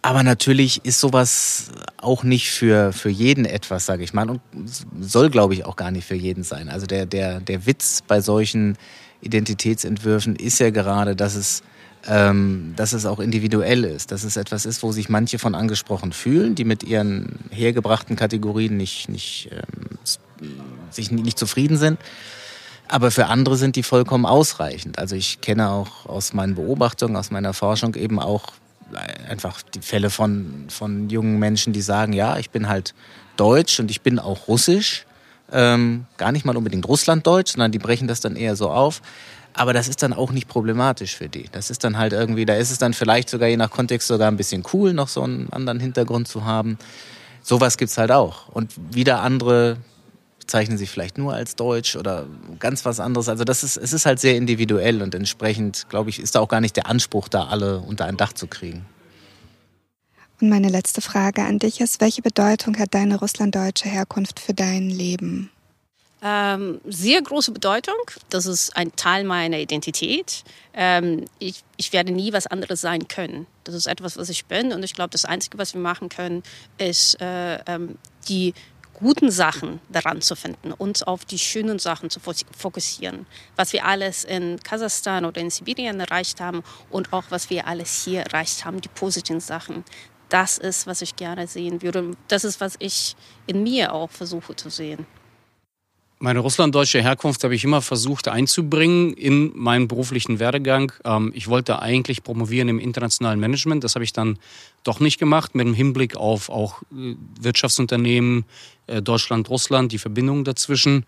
Aber 0.00 0.22
natürlich 0.22 0.84
ist 0.84 1.00
sowas 1.00 1.70
auch 1.98 2.22
nicht 2.22 2.50
für, 2.50 2.92
für 2.92 3.10
jeden 3.10 3.44
etwas, 3.44 3.84
sage 3.84 4.04
ich 4.04 4.14
mal, 4.14 4.30
und 4.30 4.40
soll, 5.00 5.28
glaube 5.28 5.54
ich, 5.54 5.66
auch 5.66 5.76
gar 5.76 5.90
nicht 5.90 6.06
für 6.06 6.14
jeden 6.14 6.44
sein. 6.44 6.68
Also 6.68 6.86
der, 6.86 7.04
der, 7.04 7.40
der 7.40 7.66
Witz 7.66 8.02
bei 8.06 8.20
solchen 8.20 8.78
Identitätsentwürfen 9.20 10.36
ist 10.36 10.60
ja 10.60 10.70
gerade, 10.70 11.16
dass 11.16 11.34
es 11.34 11.62
ähm, 12.08 12.72
dass 12.76 12.94
es 12.94 13.04
auch 13.04 13.20
individuell 13.20 13.84
ist, 13.84 14.10
dass 14.12 14.24
es 14.24 14.36
etwas 14.36 14.64
ist, 14.64 14.82
wo 14.82 14.92
sich 14.92 15.08
manche 15.08 15.38
von 15.38 15.54
angesprochen 15.54 16.12
fühlen, 16.12 16.54
die 16.54 16.64
mit 16.64 16.82
ihren 16.82 17.38
hergebrachten 17.50 18.16
Kategorien 18.16 18.76
nicht, 18.76 19.08
nicht, 19.08 19.50
ähm, 19.52 19.98
sich 20.90 21.10
nicht 21.10 21.38
zufrieden 21.38 21.76
sind. 21.76 21.98
Aber 22.88 23.10
für 23.10 23.26
andere 23.26 23.56
sind 23.56 23.76
die 23.76 23.82
vollkommen 23.82 24.24
ausreichend. 24.24 24.98
Also 24.98 25.14
ich 25.14 25.42
kenne 25.42 25.68
auch 25.68 26.06
aus 26.06 26.32
meinen 26.32 26.54
Beobachtungen, 26.54 27.16
aus 27.16 27.30
meiner 27.30 27.52
Forschung 27.52 27.94
eben 27.94 28.18
auch 28.18 28.52
einfach 29.28 29.60
die 29.60 29.82
Fälle 29.82 30.08
von, 30.08 30.64
von 30.68 31.10
jungen 31.10 31.38
Menschen, 31.38 31.74
die 31.74 31.82
sagen, 31.82 32.14
ja, 32.14 32.38
ich 32.38 32.48
bin 32.48 32.68
halt 32.68 32.94
deutsch 33.36 33.78
und 33.80 33.90
ich 33.90 34.00
bin 34.00 34.18
auch 34.18 34.48
russisch. 34.48 35.04
Ähm, 35.52 36.06
gar 36.16 36.32
nicht 36.32 36.46
mal 36.46 36.56
unbedingt 36.56 36.88
Russlanddeutsch, 36.88 37.52
sondern 37.52 37.72
die 37.72 37.78
brechen 37.78 38.08
das 38.08 38.20
dann 38.20 38.36
eher 38.36 38.56
so 38.56 38.70
auf. 38.70 39.02
Aber 39.58 39.72
das 39.72 39.88
ist 39.88 40.04
dann 40.04 40.12
auch 40.12 40.30
nicht 40.30 40.46
problematisch 40.46 41.16
für 41.16 41.28
die. 41.28 41.46
Das 41.50 41.68
ist 41.68 41.82
dann 41.82 41.98
halt 41.98 42.12
irgendwie, 42.12 42.46
da 42.46 42.54
ist 42.54 42.70
es 42.70 42.78
dann 42.78 42.94
vielleicht 42.94 43.28
sogar 43.28 43.48
je 43.48 43.56
nach 43.56 43.72
Kontext 43.72 44.06
sogar 44.06 44.30
ein 44.30 44.36
bisschen 44.36 44.62
cool, 44.72 44.92
noch 44.92 45.08
so 45.08 45.22
einen 45.22 45.52
anderen 45.52 45.80
Hintergrund 45.80 46.28
zu 46.28 46.44
haben. 46.44 46.78
Sowas 47.42 47.76
gibt's 47.76 47.98
halt 47.98 48.12
auch. 48.12 48.46
Und 48.48 48.72
wieder 48.94 49.20
andere 49.20 49.78
bezeichnen 50.38 50.78
sich 50.78 50.90
vielleicht 50.90 51.18
nur 51.18 51.34
als 51.34 51.56
Deutsch 51.56 51.96
oder 51.96 52.26
ganz 52.60 52.84
was 52.84 53.00
anderes. 53.00 53.28
Also 53.28 53.42
das 53.42 53.64
ist, 53.64 53.76
es 53.76 53.92
ist 53.92 54.06
halt 54.06 54.20
sehr 54.20 54.36
individuell 54.36 55.02
und 55.02 55.12
entsprechend, 55.16 55.88
glaube 55.88 56.08
ich, 56.10 56.20
ist 56.20 56.36
da 56.36 56.40
auch 56.40 56.48
gar 56.48 56.60
nicht 56.60 56.76
der 56.76 56.86
Anspruch, 56.86 57.26
da 57.26 57.48
alle 57.48 57.80
unter 57.80 58.04
ein 58.04 58.16
Dach 58.16 58.32
zu 58.32 58.46
kriegen. 58.46 58.86
Und 60.40 60.50
meine 60.50 60.68
letzte 60.68 61.00
Frage 61.00 61.42
an 61.42 61.58
dich 61.58 61.80
ist, 61.80 62.00
welche 62.00 62.22
Bedeutung 62.22 62.78
hat 62.78 62.94
deine 62.94 63.18
russlanddeutsche 63.18 63.88
Herkunft 63.88 64.38
für 64.38 64.54
dein 64.54 64.88
Leben? 64.88 65.50
Ähm, 66.20 66.80
sehr 66.84 67.22
große 67.22 67.52
Bedeutung. 67.52 67.94
Das 68.28 68.46
ist 68.46 68.76
ein 68.76 68.94
Teil 68.96 69.24
meiner 69.24 69.58
Identität. 69.58 70.42
Ähm, 70.74 71.26
ich, 71.38 71.62
ich 71.76 71.92
werde 71.92 72.12
nie 72.12 72.32
was 72.32 72.48
anderes 72.48 72.80
sein 72.80 73.06
können. 73.06 73.46
Das 73.64 73.74
ist 73.74 73.86
etwas, 73.86 74.16
was 74.16 74.28
ich 74.28 74.46
bin. 74.46 74.72
Und 74.72 74.82
ich 74.82 74.94
glaube, 74.94 75.10
das 75.10 75.24
Einzige, 75.24 75.58
was 75.58 75.74
wir 75.74 75.80
machen 75.80 76.08
können, 76.08 76.42
ist 76.76 77.20
äh, 77.20 77.58
ähm, 77.66 77.98
die 78.28 78.52
guten 78.94 79.30
Sachen 79.30 79.80
daran 79.88 80.20
zu 80.20 80.34
finden, 80.34 80.72
uns 80.72 81.04
auf 81.04 81.24
die 81.24 81.38
schönen 81.38 81.78
Sachen 81.78 82.10
zu 82.10 82.18
fokussieren. 82.18 83.26
Was 83.54 83.72
wir 83.72 83.84
alles 83.84 84.24
in 84.24 84.58
Kasachstan 84.60 85.24
oder 85.24 85.40
in 85.40 85.50
Sibirien 85.50 86.00
erreicht 86.00 86.40
haben 86.40 86.64
und 86.90 87.12
auch 87.12 87.24
was 87.30 87.48
wir 87.48 87.68
alles 87.68 88.04
hier 88.04 88.22
erreicht 88.22 88.64
haben, 88.64 88.80
die 88.80 88.88
positiven 88.88 89.40
Sachen. 89.40 89.84
Das 90.28 90.58
ist, 90.58 90.88
was 90.88 91.00
ich 91.00 91.14
gerne 91.14 91.46
sehen 91.46 91.80
würde. 91.80 92.10
Das 92.26 92.42
ist, 92.44 92.60
was 92.60 92.74
ich 92.80 93.14
in 93.46 93.62
mir 93.62 93.94
auch 93.94 94.10
versuche 94.10 94.56
zu 94.56 94.68
sehen. 94.68 95.06
Meine 96.20 96.40
russlanddeutsche 96.40 97.00
Herkunft 97.00 97.44
habe 97.44 97.54
ich 97.54 97.62
immer 97.62 97.80
versucht 97.80 98.26
einzubringen 98.26 99.12
in 99.12 99.52
meinen 99.54 99.86
beruflichen 99.86 100.40
Werdegang. 100.40 100.90
Ähm, 101.04 101.30
ich 101.32 101.46
wollte 101.46 101.80
eigentlich 101.80 102.24
promovieren 102.24 102.68
im 102.68 102.80
internationalen 102.80 103.38
Management. 103.38 103.84
Das 103.84 103.94
habe 103.94 104.02
ich 104.02 104.12
dann 104.12 104.36
doch 104.82 104.98
nicht 104.98 105.18
gemacht, 105.18 105.54
mit 105.54 105.66
dem 105.66 105.74
Hinblick 105.74 106.16
auf 106.16 106.48
auch 106.48 106.82
äh, 106.92 107.14
Wirtschaftsunternehmen, 107.40 108.46
äh, 108.88 109.00
Deutschland, 109.00 109.48
Russland, 109.48 109.92
die 109.92 109.98
Verbindungen 109.98 110.42
dazwischen. 110.42 111.06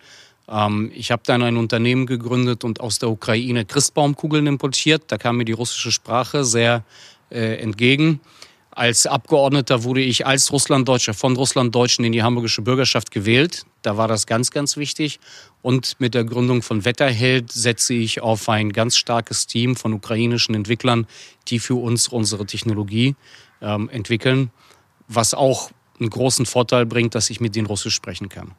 Ähm, 0.48 0.92
ich 0.94 1.10
habe 1.10 1.22
dann 1.26 1.42
ein 1.42 1.56
Unternehmen 1.56 2.06
gegründet 2.06 2.62
und 2.62 2.78
aus 2.78 3.00
der 3.00 3.10
Ukraine 3.10 3.64
Christbaumkugeln 3.64 4.46
importiert. 4.46 5.02
Da 5.08 5.18
kam 5.18 5.38
mir 5.38 5.44
die 5.44 5.52
russische 5.52 5.90
Sprache 5.90 6.44
sehr 6.44 6.84
äh, 7.30 7.56
entgegen. 7.56 8.20
Als 8.80 9.04
Abgeordneter 9.04 9.84
wurde 9.84 10.00
ich 10.00 10.26
als 10.26 10.52
Russlanddeutscher 10.52 11.12
von 11.12 11.36
Russlanddeutschen 11.36 12.02
in 12.02 12.12
die 12.12 12.22
hamburgische 12.22 12.62
Bürgerschaft 12.62 13.10
gewählt. 13.10 13.66
Da 13.82 13.98
war 13.98 14.08
das 14.08 14.26
ganz, 14.26 14.50
ganz 14.50 14.78
wichtig. 14.78 15.20
Und 15.60 16.00
mit 16.00 16.14
der 16.14 16.24
Gründung 16.24 16.62
von 16.62 16.86
Wetterheld 16.86 17.52
setze 17.52 17.92
ich 17.92 18.22
auf 18.22 18.48
ein 18.48 18.72
ganz 18.72 18.96
starkes 18.96 19.46
Team 19.46 19.76
von 19.76 19.92
ukrainischen 19.92 20.54
Entwicklern, 20.54 21.06
die 21.48 21.58
für 21.58 21.74
uns 21.74 22.08
unsere 22.08 22.46
Technologie 22.46 23.16
ähm, 23.60 23.90
entwickeln, 23.90 24.50
was 25.08 25.34
auch 25.34 25.70
einen 25.98 26.08
großen 26.08 26.46
Vorteil 26.46 26.86
bringt, 26.86 27.14
dass 27.14 27.28
ich 27.28 27.38
mit 27.38 27.56
denen 27.56 27.66
Russisch 27.66 27.94
sprechen 27.94 28.30
kann. 28.30 28.52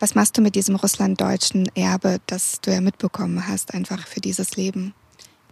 Was 0.00 0.14
machst 0.14 0.38
du 0.38 0.40
mit 0.40 0.54
diesem 0.54 0.76
russlanddeutschen 0.76 1.68
Erbe, 1.76 2.16
das 2.26 2.62
du 2.62 2.72
ja 2.72 2.80
mitbekommen 2.80 3.46
hast, 3.46 3.74
einfach 3.74 4.06
für 4.06 4.22
dieses 4.22 4.56
Leben? 4.56 4.94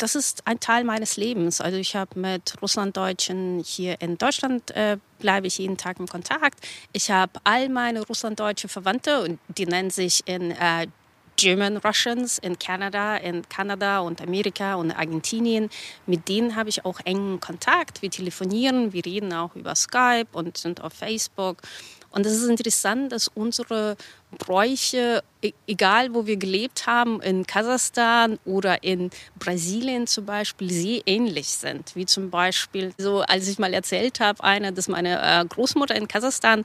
Das 0.04 0.14
ist 0.14 0.46
ein 0.46 0.60
Teil 0.60 0.84
meines 0.84 1.16
Lebens. 1.16 1.62
Also 1.62 1.78
ich 1.78 1.96
habe 1.96 2.20
mit 2.20 2.60
Russlanddeutschen 2.60 3.62
hier 3.64 4.02
in 4.02 4.18
Deutschland 4.18 4.70
äh, 4.72 4.98
bleibe 5.18 5.46
ich 5.46 5.56
jeden 5.56 5.78
Tag 5.78 5.98
im 5.98 6.06
Kontakt. 6.06 6.60
Ich 6.92 7.10
habe 7.10 7.32
all 7.42 7.70
meine 7.70 8.02
russlanddeutsche 8.02 8.68
Verwandte 8.68 9.22
und 9.22 9.38
die 9.48 9.64
nennen 9.64 9.88
sich 9.88 10.20
in 10.26 10.50
äh, 10.50 10.88
German 11.36 11.78
Russians 11.78 12.36
in 12.36 12.58
Kanada, 12.58 13.16
in 13.16 13.48
Kanada 13.48 14.00
und 14.00 14.20
Amerika 14.20 14.74
und 14.74 14.92
Argentinien. 14.92 15.70
Mit 16.04 16.28
denen 16.28 16.54
habe 16.54 16.68
ich 16.68 16.84
auch 16.84 17.00
engen 17.06 17.40
Kontakt. 17.40 18.02
Wir 18.02 18.10
telefonieren, 18.10 18.92
wir 18.92 19.06
reden 19.06 19.32
auch 19.32 19.56
über 19.56 19.74
Skype 19.74 20.28
und 20.32 20.58
sind 20.58 20.82
auf 20.82 20.92
Facebook. 20.92 21.62
Und 22.10 22.26
es 22.26 22.34
ist 22.34 22.48
interessant, 22.48 23.10
dass 23.10 23.28
unsere 23.28 23.96
Bräuche, 24.35 25.23
e-, 25.42 25.53
egal 25.66 26.14
wo 26.14 26.27
wir 26.27 26.37
gelebt 26.37 26.87
haben, 26.87 27.20
in 27.23 27.47
Kasachstan 27.47 28.38
oder 28.44 28.83
in 28.83 29.11
Brasilien 29.38 30.07
zum 30.07 30.27
Beispiel, 30.27 30.70
sehr 30.70 31.03
ähnlich 31.07 31.49
sind. 31.49 31.94
Wie 31.94 32.07
zum 32.07 32.31
Beispiel, 32.31 32.92
so 32.99 33.20
als 33.20 33.49
ich 33.49 33.59
mal 33.59 33.75
erzählt 33.75 34.20
habe, 34.20 34.42
einer, 34.42 34.73
dass 34.73 34.88
meine 34.88 35.20
äh, 35.20 35.44
Großmutter 35.44 35.94
in 35.94 36.09
Kasachstan 36.09 36.64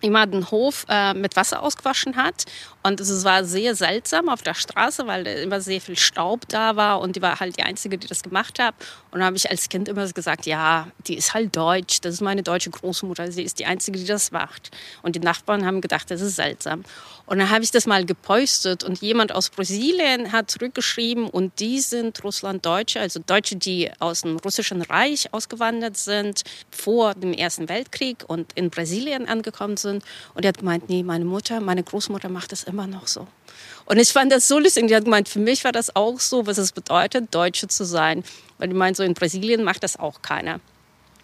immer 0.00 0.26
den 0.26 0.50
Hof 0.50 0.86
äh, 0.88 1.14
mit 1.14 1.36
Wasser 1.36 1.62
ausgewaschen 1.62 2.16
hat. 2.16 2.44
Und 2.86 3.00
es 3.00 3.24
war 3.24 3.44
sehr 3.44 3.74
seltsam 3.74 4.28
auf 4.28 4.42
der 4.42 4.54
Straße, 4.54 5.08
weil 5.08 5.26
immer 5.26 5.60
sehr 5.60 5.80
viel 5.80 5.96
Staub 5.96 6.46
da 6.48 6.76
war 6.76 7.00
und 7.00 7.16
die 7.16 7.22
war 7.22 7.40
halt 7.40 7.58
die 7.58 7.64
Einzige, 7.64 7.98
die 7.98 8.06
das 8.06 8.22
gemacht 8.22 8.60
hat. 8.60 8.76
Und 9.10 9.18
da 9.18 9.26
habe 9.26 9.36
ich 9.36 9.50
als 9.50 9.68
Kind 9.68 9.88
immer 9.88 10.06
gesagt, 10.08 10.46
ja, 10.46 10.86
die 11.08 11.16
ist 11.16 11.34
halt 11.34 11.56
deutsch, 11.56 12.00
das 12.02 12.14
ist 12.14 12.20
meine 12.20 12.44
deutsche 12.44 12.70
Großmutter, 12.70 13.32
sie 13.32 13.42
ist 13.42 13.58
die 13.58 13.66
Einzige, 13.66 13.98
die 13.98 14.04
das 14.04 14.30
macht. 14.30 14.70
Und 15.02 15.16
die 15.16 15.20
Nachbarn 15.20 15.66
haben 15.66 15.80
gedacht, 15.80 16.08
das 16.12 16.20
ist 16.20 16.36
seltsam. 16.36 16.84
Und 17.26 17.38
dann 17.38 17.50
habe 17.50 17.64
ich 17.64 17.72
das 17.72 17.86
mal 17.86 18.04
gepostet 18.04 18.84
und 18.84 19.00
jemand 19.00 19.32
aus 19.32 19.50
Brasilien 19.50 20.30
hat 20.30 20.48
zurückgeschrieben 20.48 21.28
und 21.28 21.58
die 21.58 21.80
sind 21.80 22.22
Russlanddeutsche, 22.22 23.00
also 23.00 23.18
Deutsche, 23.18 23.56
die 23.56 23.90
aus 23.98 24.20
dem 24.20 24.36
Russischen 24.36 24.80
Reich 24.80 25.34
ausgewandert 25.34 25.96
sind 25.96 26.42
vor 26.70 27.14
dem 27.14 27.32
Ersten 27.32 27.68
Weltkrieg 27.68 28.18
und 28.28 28.52
in 28.52 28.70
Brasilien 28.70 29.26
angekommen 29.26 29.76
sind. 29.76 30.04
Und 30.34 30.44
er 30.44 30.50
hat 30.50 30.58
gemeint, 30.58 30.88
nee, 30.88 31.02
meine 31.02 31.24
Mutter, 31.24 31.60
meine 31.60 31.82
Großmutter 31.82 32.28
macht 32.28 32.52
das 32.52 32.62
immer 32.62 32.75
noch 32.86 33.06
so. 33.06 33.26
Und 33.86 33.98
ich 33.98 34.12
fand 34.12 34.32
das 34.32 34.48
so 34.48 34.58
lustig. 34.58 34.88
Die 34.88 34.96
hat 34.96 35.04
gemeint, 35.04 35.28
für 35.28 35.38
mich 35.38 35.64
war 35.64 35.72
das 35.72 35.94
auch 35.94 36.20
so, 36.20 36.46
was 36.46 36.58
es 36.58 36.72
bedeutet, 36.72 37.34
Deutsche 37.34 37.68
zu 37.68 37.84
sein. 37.84 38.24
Weil 38.58 38.68
die 38.68 38.74
meint, 38.74 38.96
so 38.96 39.02
in 39.02 39.14
Brasilien 39.14 39.64
macht 39.64 39.82
das 39.82 39.98
auch 39.98 40.22
keiner. 40.22 40.60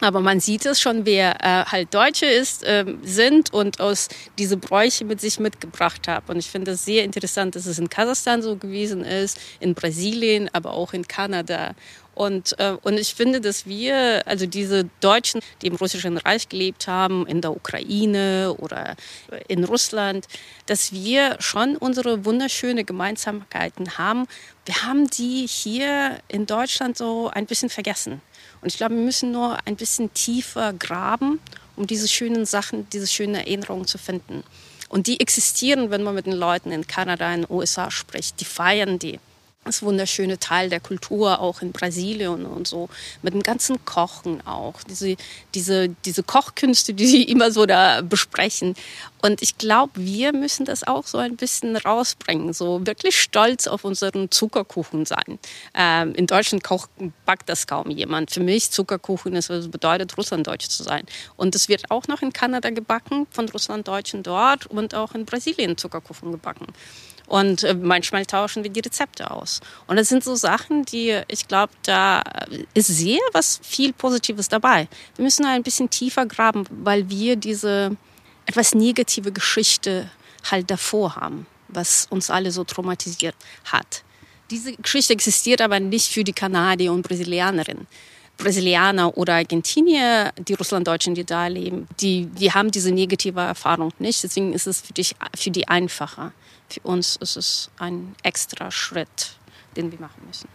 Aber 0.03 0.21
man 0.21 0.41
sieht 0.41 0.67
es 0.67 0.81
schon, 0.81 1.07
wer 1.07 1.37
äh, 1.45 1.65
halt 1.65 1.95
Deutsche 1.95 2.27
ist, 2.27 2.65
äh, 2.65 2.85
sind 3.05 3.53
und 3.53 3.81
aus 3.81 4.09
diese 4.37 4.57
Bräuche 4.57 5.05
mit 5.05 5.21
sich 5.21 5.39
mitgebracht 5.39 6.09
haben. 6.09 6.27
Und 6.29 6.39
ich 6.39 6.51
finde 6.51 6.73
es 6.73 6.85
sehr 6.85 7.05
interessant, 7.05 7.55
dass 7.55 7.67
es 7.67 7.79
in 7.79 7.89
Kasachstan 7.89 8.43
so 8.43 8.57
gewesen 8.57 9.05
ist, 9.05 9.39
in 9.61 9.75
Brasilien, 9.75 10.51
aber 10.53 10.73
auch 10.73 10.93
in 10.93 11.07
Kanada. 11.07 11.75
Und, 12.15 12.59
äh, 12.59 12.77
und 12.83 12.99
ich 12.99 13.15
finde, 13.15 13.41
dass 13.41 13.67
wir, 13.67 14.27
also 14.27 14.47
diese 14.47 14.85
Deutschen, 15.01 15.41
die 15.63 15.69
im 15.69 15.77
Russischen 15.77 16.19
Reich 16.19 16.49
gelebt 16.49 16.87
haben, 16.87 17.27
in 17.27 17.41
der 17.41 17.53
Ukraine 17.53 18.55
oder 18.59 18.97
in 19.49 19.65
Russland, 19.65 20.27
dass 20.67 20.93
wir 20.93 21.37
schon 21.41 21.77
unsere 21.77 22.25
wunderschöne 22.25 22.85
Gemeinsamkeiten 22.85 23.97
haben. 23.97 24.27
Wir 24.67 24.83
haben 24.83 25.09
die 25.09 25.47
hier 25.49 26.19
in 26.29 26.47
Deutschland 26.47 26.99
so 26.99 27.31
ein 27.33 27.47
bisschen 27.47 27.71
vergessen. 27.71 28.21
Und 28.61 28.69
ich 28.69 28.77
glaube, 28.77 28.95
wir 28.95 29.03
müssen 29.03 29.33
nur 29.33 29.59
ein 29.65 29.77
bisschen 29.77 30.13
tiefer 30.13 30.73
graben, 30.75 31.41
um 31.77 31.87
diese 31.87 32.09
schönen 32.09 32.45
Sachen, 32.45 32.89
diese 32.91 33.07
schönen 33.07 33.35
Erinnerungen 33.35 33.87
zu 33.87 33.99
finden. 33.99 34.45
Und 34.89 35.07
die 35.07 35.21
existieren, 35.21 35.91
wenn 35.91 36.03
man 36.03 36.15
mit 36.15 36.27
den 36.27 36.35
Leuten 36.35 36.71
in 36.71 36.87
Kanada, 36.87 37.33
in 37.33 37.43
den 37.43 37.51
USA 37.51 37.91
spricht. 37.91 38.39
Die 38.41 38.45
feiern 38.45 38.99
die 38.99 39.19
das 39.65 39.83
wunderschöne 39.83 40.39
Teil 40.39 40.69
der 40.71 40.81
Kultur 40.81 41.41
auch 41.41 41.63
in 41.63 41.73
Brasilien 41.73 42.47
und 42.47 42.67
so 42.67 42.89
mit 43.23 43.33
dem 43.33 43.43
ganzen 43.43 43.85
Kochen 43.85 44.45
auch 44.47 44.83
diese 44.83 45.17
diese 45.55 45.89
diese 46.05 46.23
Kochkünste 46.23 46.95
die 46.95 47.07
sie 47.07 47.23
immer 47.23 47.51
so 47.53 47.67
da 47.67 48.01
besprechen. 48.03 48.75
Und 49.23 49.41
ich 49.41 49.59
glaube 49.59 49.93
wir 49.95 50.33
müssen 50.33 50.65
das 50.65 50.85
auch 50.85 51.07
so 51.07 51.19
ein 51.19 51.37
bisschen 51.37 51.77
rausbringen 51.77 52.53
so 52.53 52.85
wirklich 52.87 53.21
stolz 53.21 53.67
auf 53.67 53.85
unseren 53.85 54.31
Zuckerkuchen 54.31 55.07
sein. 55.07 55.39
Ähm, 55.75 56.15
in 56.15 56.27
Deutschland 56.27 56.65
kocht 56.65 56.91
backt 57.25 57.49
das 57.49 57.67
kaum 57.67 57.91
jemand. 57.91 58.33
Für 58.33 58.41
mich 58.41 58.71
Zuckerkuchen 58.71 59.35
ist 59.37 59.49
was 59.49 59.69
bedeutet 59.69 60.17
Russlanddeutsch 60.17 60.69
zu 60.69 60.83
sein. 60.83 61.05
Und 61.37 61.55
es 61.55 61.69
wird 61.69 61.91
auch 61.91 62.09
noch 62.09 62.23
in 62.23 62.33
Kanada 62.33 62.71
gebacken 62.71 63.27
von 63.31 63.49
Russlanddeutschen 63.49 64.23
dort 64.23 64.67
und 64.67 64.95
auch 64.95 65.15
in 65.15 65.25
Brasilien 65.25 65.77
Zuckerkuchen 65.77 66.33
gebacken 66.33 66.67
und 67.27 67.65
äh, 67.65 67.75
manchmal 67.75 68.27
tauschen 68.27 68.63
wir 68.63 68.71
die 68.71 68.81
Rezepte 68.81 69.31
aus. 69.31 69.61
Und 69.87 69.97
das 69.97 70.09
sind 70.09 70.25
so 70.25 70.35
Sachen, 70.35 70.85
die 70.85 71.21
ich 71.29 71.49
glaube, 71.49 71.73
da 71.85 72.23
ist 72.75 72.89
sehr 72.89 73.21
was 73.33 73.61
viel 73.63 73.93
Positives 73.93 74.49
dabei. 74.49 74.89
Wir 75.17 75.25
müssen 75.25 75.45
ein 75.47 75.63
bisschen 75.63 75.91
tiefer 75.91 76.27
graben, 76.27 76.65
weil 76.71 77.09
wir 77.09 77.37
diese 77.37 77.97
etwas 78.47 78.75
negative 78.75 79.33
Geschichte 79.33 80.11
halt 80.51 80.71
davor 80.71 81.17
haben, 81.17 81.47
was 81.69 82.07
uns 82.11 82.31
alle 82.31 82.51
so 82.51 82.65
traumatisiert 82.65 83.37
hat. 83.65 84.03
Diese 84.51 84.75
Geschichte 84.75 85.15
existiert 85.15 85.63
aber 85.63 85.81
nicht 85.81 86.13
für 86.13 86.25
die 86.25 86.33
Kanadier 86.33 86.93
und 86.93 87.07
Brasilianerinnen. 87.07 87.87
Brasilianer 88.43 89.17
oder 89.17 89.35
Argentinier, 89.35 90.33
die 90.39 90.55
Russlanddeutschen, 90.55 91.15
die 91.15 91.25
da 91.25 91.47
leben, 91.47 91.87
die, 92.01 92.27
die 92.27 92.53
haben 92.53 92.71
diese 92.71 92.93
negative 92.93 93.41
Erfahrung 93.41 93.93
nicht. 93.99 94.23
Deswegen 94.23 94.53
ist 94.53 94.67
es 94.67 94.81
für, 94.81 94.93
dich, 94.93 95.15
für 95.37 95.51
die 95.51 95.69
einfacher 95.69 96.33
für 96.73 96.81
uns 96.81 97.17
ist 97.17 97.37
es 97.37 97.71
ein 97.79 98.15
extra 98.23 98.71
Schritt, 98.71 99.37
den 99.77 99.93
wir 99.93 100.01
machen 100.01 100.23
müssen. 100.27 100.49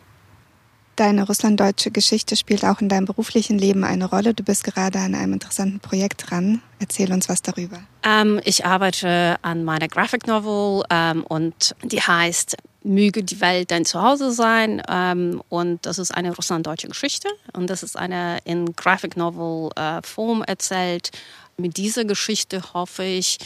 Deine 0.95 1.28
russlanddeutsche 1.28 1.91
Geschichte 1.91 2.36
spielt 2.36 2.65
auch 2.65 2.82
in 2.82 2.89
deinem 2.89 3.06
beruflichen 3.06 3.60
Leben 3.60 3.84
eine 3.84 4.06
Rolle. 4.06 4.34
Du 4.34 4.43
bist 4.43 4.63
gerade 4.63 4.97
an 4.97 5.13
einem 5.13 5.34
interessanten 5.34 5.80
Projekt 5.80 6.32
dran. 6.32 6.63
Erzähl 6.80 7.13
uns 7.13 7.30
was 7.30 7.43
darüber. 7.43 7.82
Ähm, 8.02 8.41
ich 8.45 8.65
arbeite 8.65 9.38
an 9.43 9.63
meiner 9.63 9.88
Graphic 9.89 10.26
Novel 10.26 10.84
ähm, 10.89 11.23
und 11.23 11.76
die 11.84 12.02
heißt 12.02 12.58
Möge 12.88 13.23
die 13.23 13.41
Welt 13.41 13.71
dein 13.71 13.86
Zuhause 13.86 14.32
sein. 14.32 14.82
Ähm, 14.89 15.41
und 15.50 15.86
das 15.86 16.00
ist 16.00 16.12
eine 16.12 16.36
russlanddeutsche 16.36 16.88
Geschichte 16.88 17.30
und 17.54 17.69
das 17.69 17.84
ist 17.84 17.97
eine 17.97 18.39
in 18.45 18.73
Graphic 18.76 19.17
Novel 19.17 19.71
äh, 19.76 20.02
Form 20.02 20.43
erzählt. 20.43 21.12
Mit 21.58 21.78
dieser 21.78 22.06
Geschichte 22.06 22.73
hoffe 22.73 23.04
ich, 23.04 23.39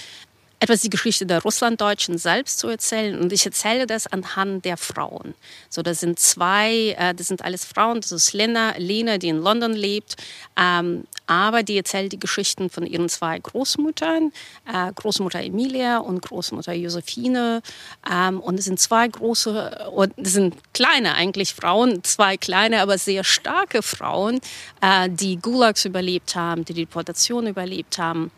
etwas 0.61 0.81
die 0.81 0.91
Geschichte 0.91 1.25
der 1.25 1.41
Russlanddeutschen 1.41 2.19
selbst 2.19 2.59
zu 2.59 2.67
erzählen. 2.67 3.19
Und 3.19 3.33
ich 3.33 3.43
erzähle 3.43 3.87
das 3.87 4.05
anhand 4.05 4.63
der 4.63 4.77
Frauen. 4.77 5.33
So, 5.69 5.81
das 5.81 6.01
sind 6.01 6.19
zwei, 6.19 6.95
äh, 6.99 7.15
das 7.15 7.29
sind 7.29 7.43
alles 7.43 7.65
Frauen. 7.65 7.99
Das 7.99 8.11
ist 8.11 8.33
Lena, 8.33 8.75
Lena 8.77 9.17
die 9.17 9.29
in 9.29 9.39
London 9.39 9.73
lebt. 9.73 10.17
Ähm, 10.55 11.05
aber 11.25 11.63
die 11.63 11.77
erzählt 11.77 12.11
die 12.11 12.19
Geschichten 12.19 12.69
von 12.69 12.85
ihren 12.85 13.09
zwei 13.09 13.39
Großmüttern, 13.39 14.31
äh, 14.71 14.93
Großmutter 14.93 15.39
Emilia 15.39 15.97
und 15.97 16.21
Großmutter 16.21 16.73
Josephine. 16.73 17.63
Ähm, 18.09 18.39
und 18.39 18.59
es 18.59 18.65
sind 18.65 18.79
zwei 18.79 19.07
große, 19.07 19.89
und 19.95 20.13
es 20.17 20.33
sind 20.33 20.55
kleine 20.75 21.15
eigentlich 21.15 21.55
Frauen, 21.55 22.03
zwei 22.03 22.37
kleine, 22.37 22.81
aber 22.81 22.99
sehr 22.99 23.23
starke 23.23 23.81
Frauen, 23.81 24.39
äh, 24.81 25.09
die 25.09 25.37
Gulags 25.37 25.85
überlebt 25.85 26.35
haben, 26.35 26.65
die 26.65 26.75
Deportation 26.75 27.47
überlebt 27.47 27.97
haben 27.97 28.29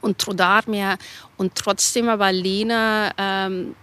und 0.00 0.18
Trodarmeer 0.18 0.98
und 1.36 1.54
trotzdem 1.54 2.08
aber 2.08 2.32
Lena 2.32 3.12
ähm, 3.18 3.74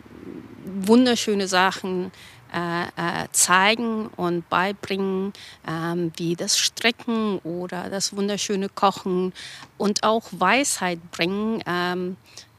wunderschöne 0.66 1.48
Sachen 1.48 2.12
äh, 2.54 2.84
äh, 2.84 3.28
zeigen 3.32 4.08
und 4.16 4.48
beibringen, 4.50 5.34
ähm, 5.68 6.12
wie 6.18 6.36
das 6.36 6.60
Strecken 6.60 7.40
oder 7.40 7.90
das 7.90 8.16
wunderschöne 8.16 8.70
Kochen 8.70 9.34
und 9.78 10.04
auch 10.04 10.26
Weisheit 10.32 11.00
bringen, 11.12 11.64
ähm, 11.66 12.16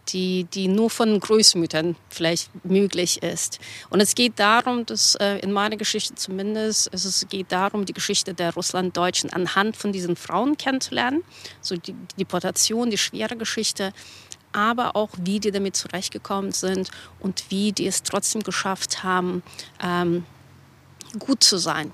die, 0.08 0.44
die 0.44 0.68
nur 0.68 0.90
von 0.90 1.18
Großmüttern 1.18 1.96
vielleicht 2.08 2.50
möglich 2.64 3.22
ist. 3.22 3.58
Und 3.90 4.00
es 4.00 4.14
geht 4.14 4.38
darum, 4.38 4.84
dass 4.86 5.14
äh, 5.16 5.38
in 5.38 5.52
meiner 5.52 5.76
Geschichte 5.76 6.14
zumindest, 6.14 6.90
es 6.92 7.26
geht 7.28 7.50
darum, 7.50 7.84
die 7.84 7.92
Geschichte 7.92 8.34
der 8.34 8.54
Russlanddeutschen 8.54 9.30
anhand 9.30 9.76
von 9.76 9.92
diesen 9.92 10.16
Frauen 10.16 10.56
kennenzulernen. 10.56 11.22
So 11.60 11.76
die, 11.76 11.92
die 11.92 12.16
Deportation, 12.18 12.90
die 12.90 12.98
schwere 12.98 13.36
Geschichte, 13.36 13.92
aber 14.52 14.94
auch 14.94 15.10
wie 15.20 15.40
die 15.40 15.50
damit 15.50 15.76
zurechtgekommen 15.76 16.52
sind 16.52 16.90
und 17.20 17.44
wie 17.50 17.72
die 17.72 17.86
es 17.86 18.02
trotzdem 18.02 18.42
geschafft 18.42 19.02
haben, 19.02 19.42
ähm, 19.82 20.24
gut 21.18 21.42
zu 21.42 21.58
sein 21.58 21.92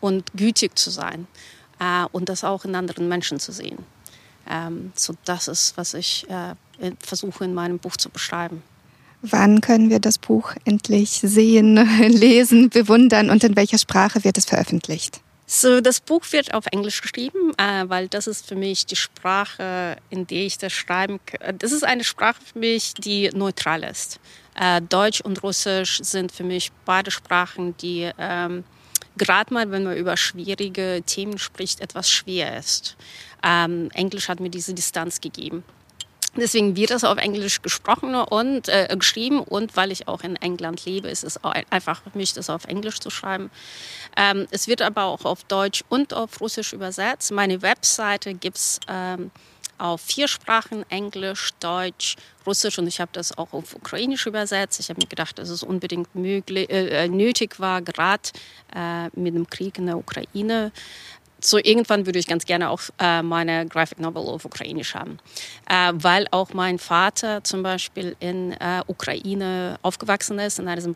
und 0.00 0.32
gütig 0.34 0.78
zu 0.78 0.90
sein 0.90 1.26
äh, 1.78 2.04
und 2.12 2.28
das 2.28 2.44
auch 2.44 2.64
in 2.64 2.74
anderen 2.74 3.08
Menschen 3.08 3.40
zu 3.40 3.52
sehen. 3.52 3.78
Ähm, 4.48 4.92
so 4.94 5.14
das 5.24 5.48
ist, 5.48 5.76
was 5.76 5.94
ich 5.94 6.26
äh, 6.28 6.54
versuche 6.98 7.44
in 7.44 7.54
meinem 7.54 7.78
Buch 7.78 7.96
zu 7.96 8.10
beschreiben. 8.10 8.62
Wann 9.22 9.60
können 9.60 9.88
wir 9.88 10.00
das 10.00 10.18
Buch 10.18 10.54
endlich 10.64 11.10
sehen, 11.10 11.76
lesen, 12.08 12.70
bewundern 12.70 13.30
und 13.30 13.44
in 13.44 13.56
welcher 13.56 13.78
Sprache 13.78 14.24
wird 14.24 14.36
es 14.36 14.46
veröffentlicht? 14.46 15.20
So, 15.46 15.80
das 15.80 16.00
Buch 16.00 16.24
wird 16.30 16.54
auf 16.54 16.64
Englisch 16.72 17.02
geschrieben, 17.02 17.52
äh, 17.58 17.84
weil 17.86 18.08
das 18.08 18.26
ist 18.26 18.46
für 18.46 18.54
mich 18.54 18.86
die 18.86 18.96
Sprache, 18.96 19.96
in 20.08 20.26
der 20.26 20.46
ich 20.46 20.56
das 20.56 20.72
schreiben 20.72 21.20
kann. 21.26 21.58
Das 21.58 21.72
ist 21.72 21.84
eine 21.84 22.04
Sprache 22.04 22.40
für 22.42 22.58
mich, 22.58 22.94
die 22.94 23.28
neutral 23.34 23.84
ist. 23.84 24.18
Äh, 24.54 24.80
Deutsch 24.80 25.20
und 25.20 25.42
Russisch 25.42 26.00
sind 26.02 26.32
für 26.32 26.44
mich 26.44 26.72
beide 26.84 27.10
Sprachen, 27.10 27.76
die 27.76 28.10
ähm, 28.18 28.64
gerade 29.16 29.52
mal, 29.52 29.70
wenn 29.70 29.84
man 29.84 29.96
über 29.96 30.16
schwierige 30.16 31.02
Themen 31.04 31.38
spricht, 31.38 31.80
etwas 31.80 32.10
schwer 32.10 32.58
ist. 32.58 32.96
Ähm, 33.42 33.90
Englisch 33.92 34.28
hat 34.28 34.40
mir 34.40 34.50
diese 34.50 34.74
Distanz 34.74 35.20
gegeben. 35.20 35.64
Deswegen 36.34 36.76
wird 36.76 36.90
das 36.90 37.04
auf 37.04 37.18
Englisch 37.18 37.60
gesprochen 37.60 38.14
und 38.14 38.68
äh, 38.68 38.88
geschrieben 38.98 39.40
und 39.40 39.76
weil 39.76 39.92
ich 39.92 40.08
auch 40.08 40.22
in 40.22 40.36
England 40.36 40.86
lebe, 40.86 41.08
ist 41.08 41.24
es 41.24 41.38
einfach 41.44 42.02
für 42.02 42.16
mich, 42.16 42.32
das 42.32 42.48
auf 42.48 42.64
Englisch 42.64 43.00
zu 43.00 43.10
schreiben. 43.10 43.50
Ähm, 44.16 44.46
es 44.50 44.66
wird 44.66 44.80
aber 44.80 45.04
auch 45.04 45.26
auf 45.26 45.44
Deutsch 45.44 45.84
und 45.90 46.14
auf 46.14 46.40
Russisch 46.40 46.72
übersetzt. 46.72 47.32
Meine 47.32 47.60
Webseite 47.60 48.32
gibt's 48.32 48.80
ähm, 48.88 49.30
auf 49.78 50.00
vier 50.00 50.28
Sprachen, 50.28 50.84
Englisch, 50.90 51.50
Deutsch, 51.60 52.16
Russisch 52.46 52.78
und 52.78 52.86
ich 52.86 53.00
habe 53.00 53.10
das 53.12 53.36
auch 53.36 53.52
auf 53.52 53.74
Ukrainisch 53.74 54.26
übersetzt. 54.26 54.80
Ich 54.80 54.88
habe 54.88 55.00
mir 55.00 55.08
gedacht, 55.08 55.38
dass 55.38 55.48
es 55.48 55.62
unbedingt 55.62 56.14
möglich, 56.14 56.68
äh, 56.70 57.08
nötig 57.08 57.58
war, 57.60 57.82
gerade 57.82 58.30
äh, 58.74 59.06
mit 59.18 59.34
dem 59.34 59.48
Krieg 59.48 59.78
in 59.78 59.86
der 59.86 59.98
Ukraine. 59.98 60.72
So 61.44 61.58
irgendwann 61.58 62.06
würde 62.06 62.20
ich 62.20 62.28
ganz 62.28 62.44
gerne 62.44 62.70
auch 62.70 62.82
äh, 63.00 63.20
meine 63.20 63.66
Graphic 63.66 63.98
Novel 63.98 64.22
auf 64.22 64.44
Ukrainisch 64.44 64.94
haben, 64.94 65.18
äh, 65.68 65.92
weil 65.94 66.28
auch 66.30 66.54
mein 66.54 66.78
Vater 66.78 67.42
zum 67.42 67.64
Beispiel 67.64 68.16
in 68.20 68.52
äh, 68.52 68.82
Ukraine 68.86 69.78
aufgewachsen 69.82 70.38
ist, 70.38 70.60
in 70.60 70.68
einem, 70.68 70.94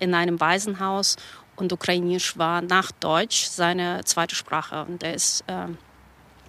in 0.00 0.14
einem 0.14 0.40
Waisenhaus 0.40 1.16
und 1.54 1.72
Ukrainisch 1.72 2.36
war 2.38 2.62
nach 2.62 2.90
Deutsch 2.92 3.46
seine 3.46 4.04
zweite 4.04 4.34
Sprache. 4.34 4.84
Und 4.84 5.02
er 5.02 5.14
ist 5.14 5.44
ähm, 5.48 5.78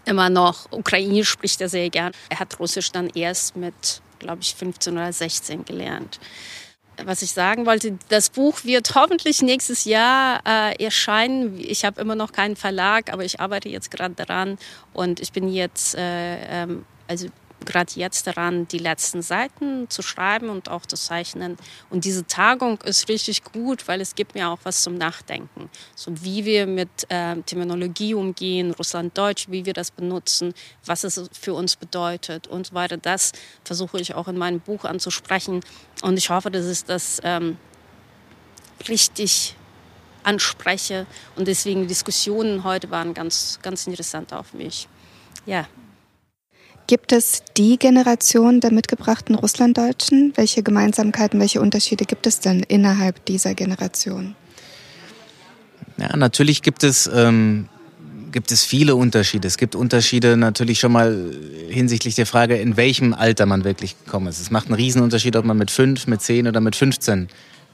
immer 0.10 0.30
noch 0.30 0.72
Ukrainisch 0.72 1.30
spricht 1.30 1.62
er 1.62 1.70
sehr 1.70 1.90
gern. 1.90 2.12
Er 2.30 2.40
hat 2.40 2.60
Russisch 2.60 2.92
dann 2.92 3.10
erst 3.10 3.56
mit, 3.56 4.02
glaube 4.20 4.42
ich, 4.42 4.56
15 4.56 4.94
oder 4.94 5.14
16 5.14 5.66
gelernt 5.66 6.20
was 7.06 7.22
ich 7.22 7.32
sagen 7.32 7.66
wollte, 7.66 7.98
das 8.10 8.30
Buch 8.30 8.64
wird 8.64 8.94
hoffentlich 8.96 9.42
nächstes 9.42 9.86
Jahr 9.86 10.42
äh, 10.46 10.84
erscheinen. 10.84 11.60
Ich 11.60 11.86
habe 11.86 12.02
immer 12.02 12.16
noch 12.16 12.32
keinen 12.32 12.56
Verlag, 12.56 13.12
aber 13.12 13.24
ich 13.24 13.40
arbeite 13.40 13.70
jetzt 13.70 13.92
gerade 13.92 14.16
daran 14.16 14.58
und 14.94 15.20
ich 15.20 15.32
bin 15.32 15.48
jetzt, 15.48 15.96
äh, 15.96 16.64
ähm, 16.64 16.86
also 17.08 17.28
gerade 17.66 17.92
jetzt 17.96 18.28
daran, 18.28 18.68
die 18.68 18.78
letzten 18.78 19.22
Seiten 19.22 19.90
zu 19.90 20.02
schreiben 20.02 20.50
und 20.50 20.70
auch 20.70 20.86
zu 20.86 20.96
zeichnen. 20.96 21.58
Und 21.90 22.06
diese 22.06 22.26
Tagung 22.26 22.80
ist 22.82 23.10
richtig 23.10 23.44
gut, 23.44 23.88
weil 23.88 24.02
es 24.02 24.16
gibt 24.16 24.36
mir 24.36 24.50
auch 24.50 24.60
was 24.64 24.84
zum 24.84 24.96
Nachdenken. 24.96 25.70
So 25.96 26.12
wie 26.24 26.46
wir 26.46 26.68
mit 26.68 26.90
äh, 27.10 27.36
Terminologie 27.42 28.14
umgehen, 28.14 28.72
Russlanddeutsch, 28.72 29.48
wie 29.50 29.66
wir 29.66 29.74
das 29.74 29.92
benutzen, 29.92 30.54
was 30.86 31.04
es 31.04 31.30
für 31.32 31.54
uns 31.54 31.76
bedeutet 31.76 32.48
und 32.48 32.68
so 32.68 32.74
weiter. 32.74 32.98
Das 32.98 33.32
versuche 33.64 34.00
ich 34.00 34.16
auch 34.16 34.28
in 34.28 34.38
meinem 34.38 34.60
Buch 34.60 34.86
anzusprechen. 34.86 35.62
Und 36.02 36.18
ich 36.18 36.30
hoffe, 36.30 36.52
dass 36.52 36.68
ich 36.68 36.86
das 36.86 37.20
ähm, 37.24 37.58
richtig 38.88 39.56
anspreche. 40.24 41.06
Und 41.36 41.48
deswegen 41.48 41.88
Diskussionen 41.88 42.64
heute 42.64 42.90
waren 42.92 43.14
ganz, 43.14 43.60
ganz 43.62 43.88
interessant 43.88 44.34
auf 44.34 44.54
mich. 44.54 44.88
Ja. 45.46 45.68
Gibt 46.90 47.12
es 47.12 47.44
die 47.56 47.78
Generation 47.78 48.62
der 48.62 48.74
mitgebrachten 48.74 49.36
Russlanddeutschen? 49.36 50.34
Welche 50.34 50.64
Gemeinsamkeiten, 50.64 51.40
welche 51.40 51.62
Unterschiede 51.62 52.04
gibt 52.04 52.26
es 52.26 52.40
denn 52.40 52.64
innerhalb 52.64 53.24
dieser 53.26 53.54
Generation? 53.54 54.36
Ja, 55.98 56.18
natürlich 56.18 56.64
gibt 56.64 56.84
es, 56.84 57.08
ähm, 57.14 57.70
gibt 58.32 58.52
es 58.52 58.64
viele 58.64 58.96
Unterschiede. 58.96 59.48
Es 59.48 59.58
gibt 59.58 59.76
Unterschiede 59.76 60.36
natürlich 60.36 60.80
schon 60.80 60.92
mal 60.92 61.32
hinsichtlich 61.70 62.16
der 62.16 62.26
Frage, 62.26 62.58
in 62.58 62.76
welchem 62.76 63.14
Alter 63.14 63.46
man 63.46 63.66
wirklich 63.66 63.96
gekommen 64.04 64.26
ist. 64.26 64.42
Es 64.42 64.50
macht 64.50 64.66
einen 64.66 64.74
Riesenunterschied, 64.74 65.36
ob 65.36 65.46
man 65.46 65.60
mit 65.60 65.70
fünf, 65.70 66.08
mit 66.08 66.24
zehn 66.24 66.48
oder 66.48 66.60
mit 66.60 66.76
15 66.76 67.28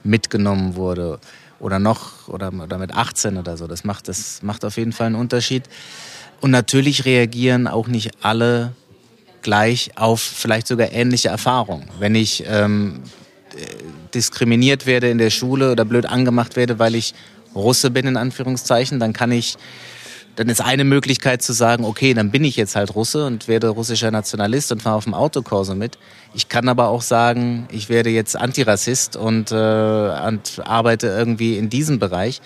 mitgenommen 0.04 0.76
wurde 0.76 1.22
oder 1.62 1.80
noch 1.80 2.28
oder, 2.28 2.52
oder 2.52 2.78
mit 2.78 2.94
18 2.94 3.38
oder 3.38 3.56
so. 3.56 3.66
Das 3.68 3.86
macht, 3.86 4.10
das 4.10 4.44
macht 4.44 4.66
auf 4.66 4.76
jeden 4.76 4.92
Fall 4.92 5.08
einen 5.08 5.16
Unterschied. 5.16 5.64
Und 6.42 6.52
natürlich 6.52 7.06
reagieren 7.06 7.70
auch 7.70 7.88
nicht 7.88 8.12
alle 8.22 8.74
gleich 9.46 9.92
auf 9.96 10.22
vielleicht 10.22 10.66
sogar 10.66 10.92
ähnliche 10.92 11.30
Erfahrungen. 11.30 11.88
Wenn 12.00 12.16
ich 12.16 12.44
ähm, 12.48 13.04
diskriminiert 14.16 14.88
werde 14.88 15.08
in 15.10 15.20
der 15.20 15.30
Schule 15.30 15.72
oder 15.72 15.86
blöd 15.86 16.08
angemacht 16.08 16.56
werde, 16.56 16.80
weil 16.80 16.96
ich 16.96 17.14
Russe 17.54 17.92
bin, 17.92 18.08
in 18.08 18.18
Anführungszeichen, 18.18 19.00
dann 19.00 19.14
kann 19.14 19.32
ich, 19.32 19.58
dann 20.36 20.50
ist 20.50 20.62
eine 20.62 20.84
Möglichkeit 20.84 21.44
zu 21.44 21.54
sagen, 21.54 21.86
okay, 21.86 22.16
dann 22.16 22.32
bin 22.32 22.44
ich 22.44 22.56
jetzt 22.56 22.76
halt 22.76 22.96
Russe 22.96 23.28
und 23.28 23.48
werde 23.48 23.70
russischer 23.70 24.10
Nationalist 24.10 24.72
und 24.72 24.82
fahre 24.82 24.96
auf 24.96 25.04
dem 25.04 25.14
Autokorso 25.14 25.76
mit. 25.76 26.00
Ich 26.34 26.50
kann 26.50 26.68
aber 26.68 26.88
auch 26.88 27.04
sagen, 27.04 27.68
ich 27.72 27.88
werde 27.88 28.10
jetzt 28.10 28.36
Antirassist 28.36 29.16
und, 29.16 29.52
äh, 29.52 29.56
und 29.56 30.60
arbeite 30.66 31.06
irgendwie 31.06 31.60
in 31.60 31.70
diesem 31.70 32.00
Bereich. 32.00 32.42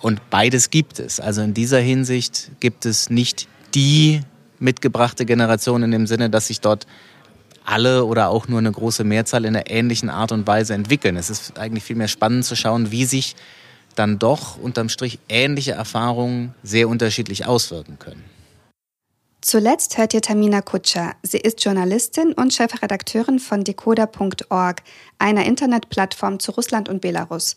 Und 0.00 0.28
beides 0.28 0.70
gibt 0.70 0.98
es. 0.98 1.20
Also 1.20 1.40
in 1.40 1.54
dieser 1.54 1.78
Hinsicht 1.78 2.50
gibt 2.58 2.84
es 2.84 3.10
nicht 3.10 3.46
die 3.76 4.22
mitgebrachte 4.62 5.26
Generation 5.26 5.82
in 5.82 5.90
dem 5.90 6.06
Sinne, 6.06 6.30
dass 6.30 6.46
sich 6.46 6.60
dort 6.60 6.86
alle 7.64 8.04
oder 8.04 8.28
auch 8.28 8.48
nur 8.48 8.58
eine 8.58 8.72
große 8.72 9.04
Mehrzahl 9.04 9.44
in 9.44 9.56
einer 9.56 9.70
ähnlichen 9.70 10.10
Art 10.10 10.32
und 10.32 10.46
Weise 10.46 10.74
entwickeln. 10.74 11.16
Es 11.16 11.30
ist 11.30 11.58
eigentlich 11.58 11.84
vielmehr 11.84 12.08
spannend 12.08 12.44
zu 12.44 12.56
schauen, 12.56 12.90
wie 12.90 13.04
sich 13.04 13.36
dann 13.94 14.18
doch 14.18 14.56
unterm 14.58 14.88
Strich 14.88 15.18
ähnliche 15.28 15.72
Erfahrungen 15.72 16.54
sehr 16.62 16.88
unterschiedlich 16.88 17.46
auswirken 17.46 17.98
können. 17.98 18.24
Zuletzt 19.42 19.98
hört 19.98 20.14
ihr 20.14 20.22
Tamina 20.22 20.62
Kutscher. 20.62 21.14
Sie 21.22 21.38
ist 21.38 21.64
Journalistin 21.64 22.32
und 22.32 22.54
Chefredakteurin 22.54 23.40
von 23.40 23.64
decoder.org, 23.64 24.82
einer 25.18 25.44
Internetplattform 25.44 26.38
zu 26.38 26.52
Russland 26.52 26.88
und 26.88 27.00
Belarus. 27.00 27.56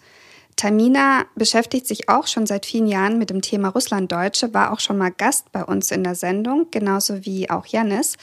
Tamina 0.55 1.25
beschäftigt 1.35 1.85
sich 1.85 2.07
auch 2.07 2.27
schon 2.27 2.45
seit 2.45 2.65
vielen 2.65 2.87
Jahren 2.87 3.17
mit 3.17 3.29
dem 3.29 3.41
Thema 3.41 3.69
Russlanddeutsche, 3.69 4.53
war 4.53 4.71
auch 4.71 4.79
schon 4.79 4.97
mal 4.97 5.11
Gast 5.11 5.51
bei 5.51 5.63
uns 5.63 5.91
in 5.91 6.03
der 6.03 6.15
Sendung, 6.15 6.67
genauso 6.71 7.25
wie 7.25 7.49
auch 7.49 7.65
Janis. 7.65 8.15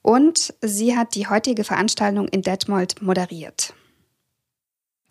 Und 0.00 0.54
sie 0.60 0.96
hat 0.96 1.14
die 1.14 1.28
heutige 1.28 1.64
Veranstaltung 1.64 2.28
in 2.28 2.42
Detmold 2.42 3.02
moderiert. 3.02 3.74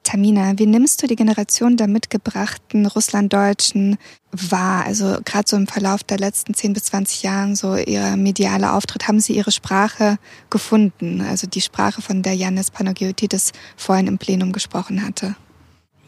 Tamina, 0.03 0.53
wie 0.57 0.65
nimmst 0.65 1.01
du 1.01 1.07
die 1.07 1.15
Generation 1.15 1.77
der 1.77 1.88
mitgebrachten 1.88 2.86
Russlanddeutschen 2.86 3.97
wahr? 4.31 4.86
Also 4.86 5.17
gerade 5.23 5.47
so 5.47 5.55
im 5.55 5.65
Verlauf 5.65 6.03
der 6.03 6.19
letzten 6.19 6.53
10 6.53 6.73
bis 6.73 6.83
20 6.86 7.23
Jahren, 7.23 7.55
so 7.55 7.75
ihr 7.75 8.17
medialer 8.17 8.73
Auftritt, 8.75 9.07
haben 9.07 9.21
sie 9.21 9.33
ihre 9.33 9.51
Sprache 9.51 10.17
gefunden? 10.49 11.21
Also 11.21 11.47
die 11.47 11.62
Sprache, 11.62 12.01
von 12.01 12.21
der 12.21 12.33
Janis 12.33 12.69
Panagiotidis 12.69 13.53
vorhin 13.77 14.07
im 14.07 14.17
Plenum 14.17 14.51
gesprochen 14.51 15.05
hatte. 15.05 15.36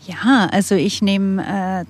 Ja, 0.08 0.48
also 0.52 0.76
ich 0.76 1.02
nehme 1.02 1.86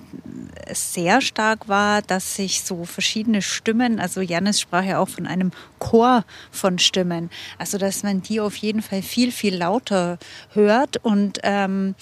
äh, 0.68 0.74
sehr 0.74 1.20
stark 1.20 1.68
wahr, 1.68 2.00
dass 2.00 2.36
sich 2.36 2.62
so 2.62 2.84
verschiedene 2.84 3.42
Stimmen, 3.42 4.00
also 4.00 4.20
Janis 4.22 4.60
sprach 4.60 4.84
ja 4.84 4.98
auch 5.00 5.08
von 5.08 5.26
einem 5.26 5.50
Chor 5.78 6.24
von 6.50 6.78
Stimmen, 6.78 7.30
also 7.58 7.76
dass 7.76 8.02
man 8.02 8.22
die 8.22 8.40
auf 8.40 8.56
jeden 8.56 8.80
Fall 8.80 9.02
viel, 9.02 9.32
viel 9.32 9.56
lauter 9.56 10.18
hört 10.54 10.96
und 11.04 11.40
ähm, 11.42 11.94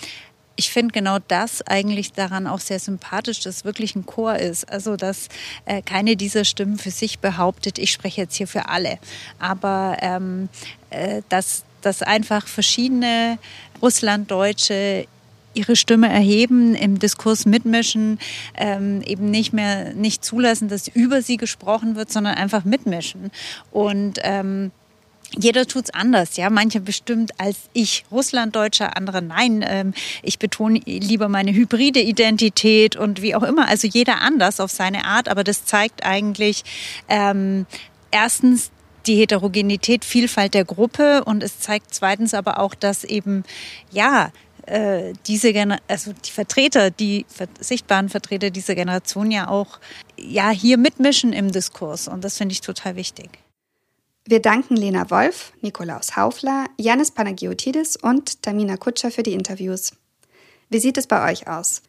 ich 0.56 0.70
finde 0.70 0.92
genau 0.92 1.18
das 1.26 1.62
eigentlich 1.62 2.12
daran 2.12 2.46
auch 2.46 2.60
sehr 2.60 2.78
sympathisch, 2.78 3.40
dass 3.40 3.64
wirklich 3.64 3.96
ein 3.96 4.06
Chor 4.06 4.36
ist. 4.36 4.70
Also, 4.70 4.94
dass 4.96 5.28
äh, 5.64 5.82
keine 5.82 6.14
dieser 6.16 6.44
Stimmen 6.44 6.78
für 6.78 6.92
sich 6.92 7.18
behauptet, 7.18 7.78
ich 7.78 7.90
spreche 7.90 8.20
jetzt 8.20 8.36
hier 8.36 8.46
für 8.46 8.68
alle. 8.68 8.98
Aber 9.40 9.96
ähm, 10.00 10.48
äh, 10.90 11.22
dass, 11.28 11.64
dass 11.82 12.02
einfach 12.02 12.46
verschiedene 12.46 13.38
Russlanddeutsche 13.82 15.06
ihre 15.54 15.76
Stimme 15.76 16.08
erheben, 16.08 16.74
im 16.74 16.98
Diskurs 16.98 17.46
mitmischen, 17.46 18.18
ähm, 18.56 19.02
eben 19.02 19.30
nicht 19.30 19.52
mehr 19.52 19.94
nicht 19.94 20.24
zulassen, 20.24 20.68
dass 20.68 20.88
über 20.88 21.22
sie 21.22 21.36
gesprochen 21.36 21.96
wird, 21.96 22.12
sondern 22.12 22.34
einfach 22.34 22.64
mitmischen. 22.64 23.30
Und 23.70 24.18
ähm, 24.22 24.70
jeder 25.36 25.66
tut's 25.66 25.90
anders, 25.90 26.36
ja. 26.36 26.50
Manche 26.50 26.80
bestimmt 26.80 27.32
als 27.38 27.56
ich 27.72 28.04
Russlanddeutscher, 28.10 28.96
andere 28.96 29.22
nein. 29.22 29.64
Ähm, 29.66 29.94
ich 30.22 30.38
betone 30.38 30.80
lieber 30.84 31.28
meine 31.28 31.52
hybride 31.52 32.00
Identität 32.00 32.96
und 32.96 33.22
wie 33.22 33.34
auch 33.34 33.42
immer. 33.42 33.68
Also 33.68 33.88
jeder 33.88 34.20
anders 34.20 34.60
auf 34.60 34.70
seine 34.70 35.04
Art, 35.04 35.28
aber 35.28 35.44
das 35.44 35.64
zeigt 35.64 36.04
eigentlich 36.04 36.62
ähm, 37.08 37.66
erstens 38.10 38.70
die 39.06 39.16
Heterogenität, 39.16 40.04
Vielfalt 40.04 40.54
der 40.54 40.64
Gruppe 40.64 41.24
und 41.24 41.42
es 41.42 41.58
zeigt 41.58 41.92
zweitens 41.92 42.32
aber 42.32 42.58
auch, 42.58 42.74
dass 42.74 43.04
eben 43.04 43.44
ja 43.90 44.30
äh, 44.66 45.12
diese 45.26 45.52
Gener 45.52 45.78
also 45.88 46.12
die 46.12 46.30
Vertreter, 46.30 46.90
die 46.90 47.26
sichtbaren 47.60 48.08
Vertreter 48.08 48.50
dieser 48.50 48.74
Generation 48.74 49.30
ja 49.30 49.48
auch 49.48 49.78
ja 50.16 50.50
hier 50.50 50.78
mitmischen 50.78 51.32
im 51.32 51.52
Diskurs 51.52 52.08
und 52.08 52.24
das 52.24 52.38
finde 52.38 52.52
ich 52.52 52.60
total 52.60 52.96
wichtig. 52.96 53.38
Wir 54.26 54.40
danken 54.40 54.76
Lena 54.76 55.10
Wolf, 55.10 55.52
Nikolaus 55.60 56.16
Haufler, 56.16 56.64
Janis 56.78 57.10
Panagiotidis 57.10 57.96
und 57.96 58.40
Tamina 58.42 58.78
Kutscher 58.78 59.10
für 59.10 59.22
die 59.22 59.34
Interviews. 59.34 59.92
Wie 60.70 60.78
sieht 60.78 60.96
es 60.96 61.06
bei 61.06 61.30
euch 61.30 61.46
aus? 61.46 61.82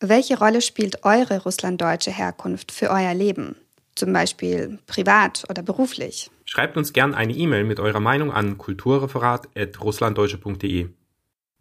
Welche 0.00 0.38
Rolle 0.38 0.62
spielt 0.62 1.04
eure 1.04 1.42
russlanddeutsche 1.42 2.10
Herkunft 2.10 2.72
für 2.72 2.88
euer 2.90 3.12
Leben? 3.12 3.56
Zum 3.94 4.10
Beispiel 4.12 4.78
privat 4.86 5.44
oder 5.50 5.62
beruflich? 5.62 6.30
Schreibt 6.46 6.78
uns 6.78 6.94
gern 6.94 7.14
eine 7.14 7.34
E-Mail 7.34 7.64
mit 7.64 7.78
eurer 7.78 8.00
Meinung 8.00 8.32
an 8.32 8.56
kulturreferat.russlanddeutsche.de. 8.56 10.88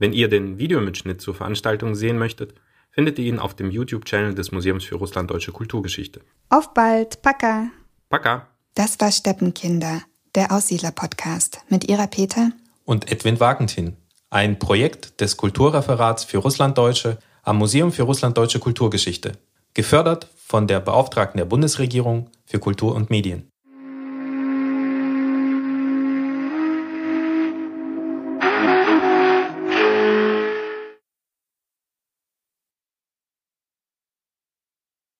Wenn 0.02 0.14
ihr 0.14 0.30
den 0.30 0.58
Videomitschnitt 0.58 1.22
zur 1.22 1.36
Veranstaltung 1.36 1.94
sehen 1.94 2.18
möchtet, 2.18 2.56
findet 2.90 3.20
ihr 3.20 3.26
ihn 3.26 3.38
auf 3.38 3.54
dem 3.54 3.70
YouTube-Channel 3.70 4.34
des 4.34 4.52
Museums 4.52 4.84
für 4.84 4.96
Russlanddeutsche 4.96 5.52
Kulturgeschichte. 5.52 6.22
Auf 6.50 6.74
bald, 6.74 7.22
Paka. 7.22 7.68
Paka. 8.10 8.48
Das 8.74 9.00
war 9.00 9.12
Steppenkinder, 9.12 10.02
der 10.34 10.52
Aussiedler-Podcast 10.52 11.60
mit 11.70 11.88
ihrer 11.88 12.08
Peter 12.08 12.52
und 12.84 13.12
Edwin 13.12 13.40
Wagentin, 13.40 13.96
ein 14.32 14.58
Projekt 14.58 15.22
des 15.22 15.38
Kulturreferats 15.38 16.24
für 16.24 16.40
Russlanddeutsche 16.40 17.20
am 17.44 17.60
Museum 17.60 17.92
für 17.92 18.02
Russlanddeutsche 18.02 18.58
Kulturgeschichte, 18.58 19.34
gefördert 19.76 20.32
von 20.36 20.66
der 20.66 20.80
Beauftragten 20.80 21.38
der 21.38 21.46
Bundesregierung 21.46 22.32
für 22.48 22.58
Kultur 22.58 22.96
und 22.96 23.12
Medien. 23.12 23.52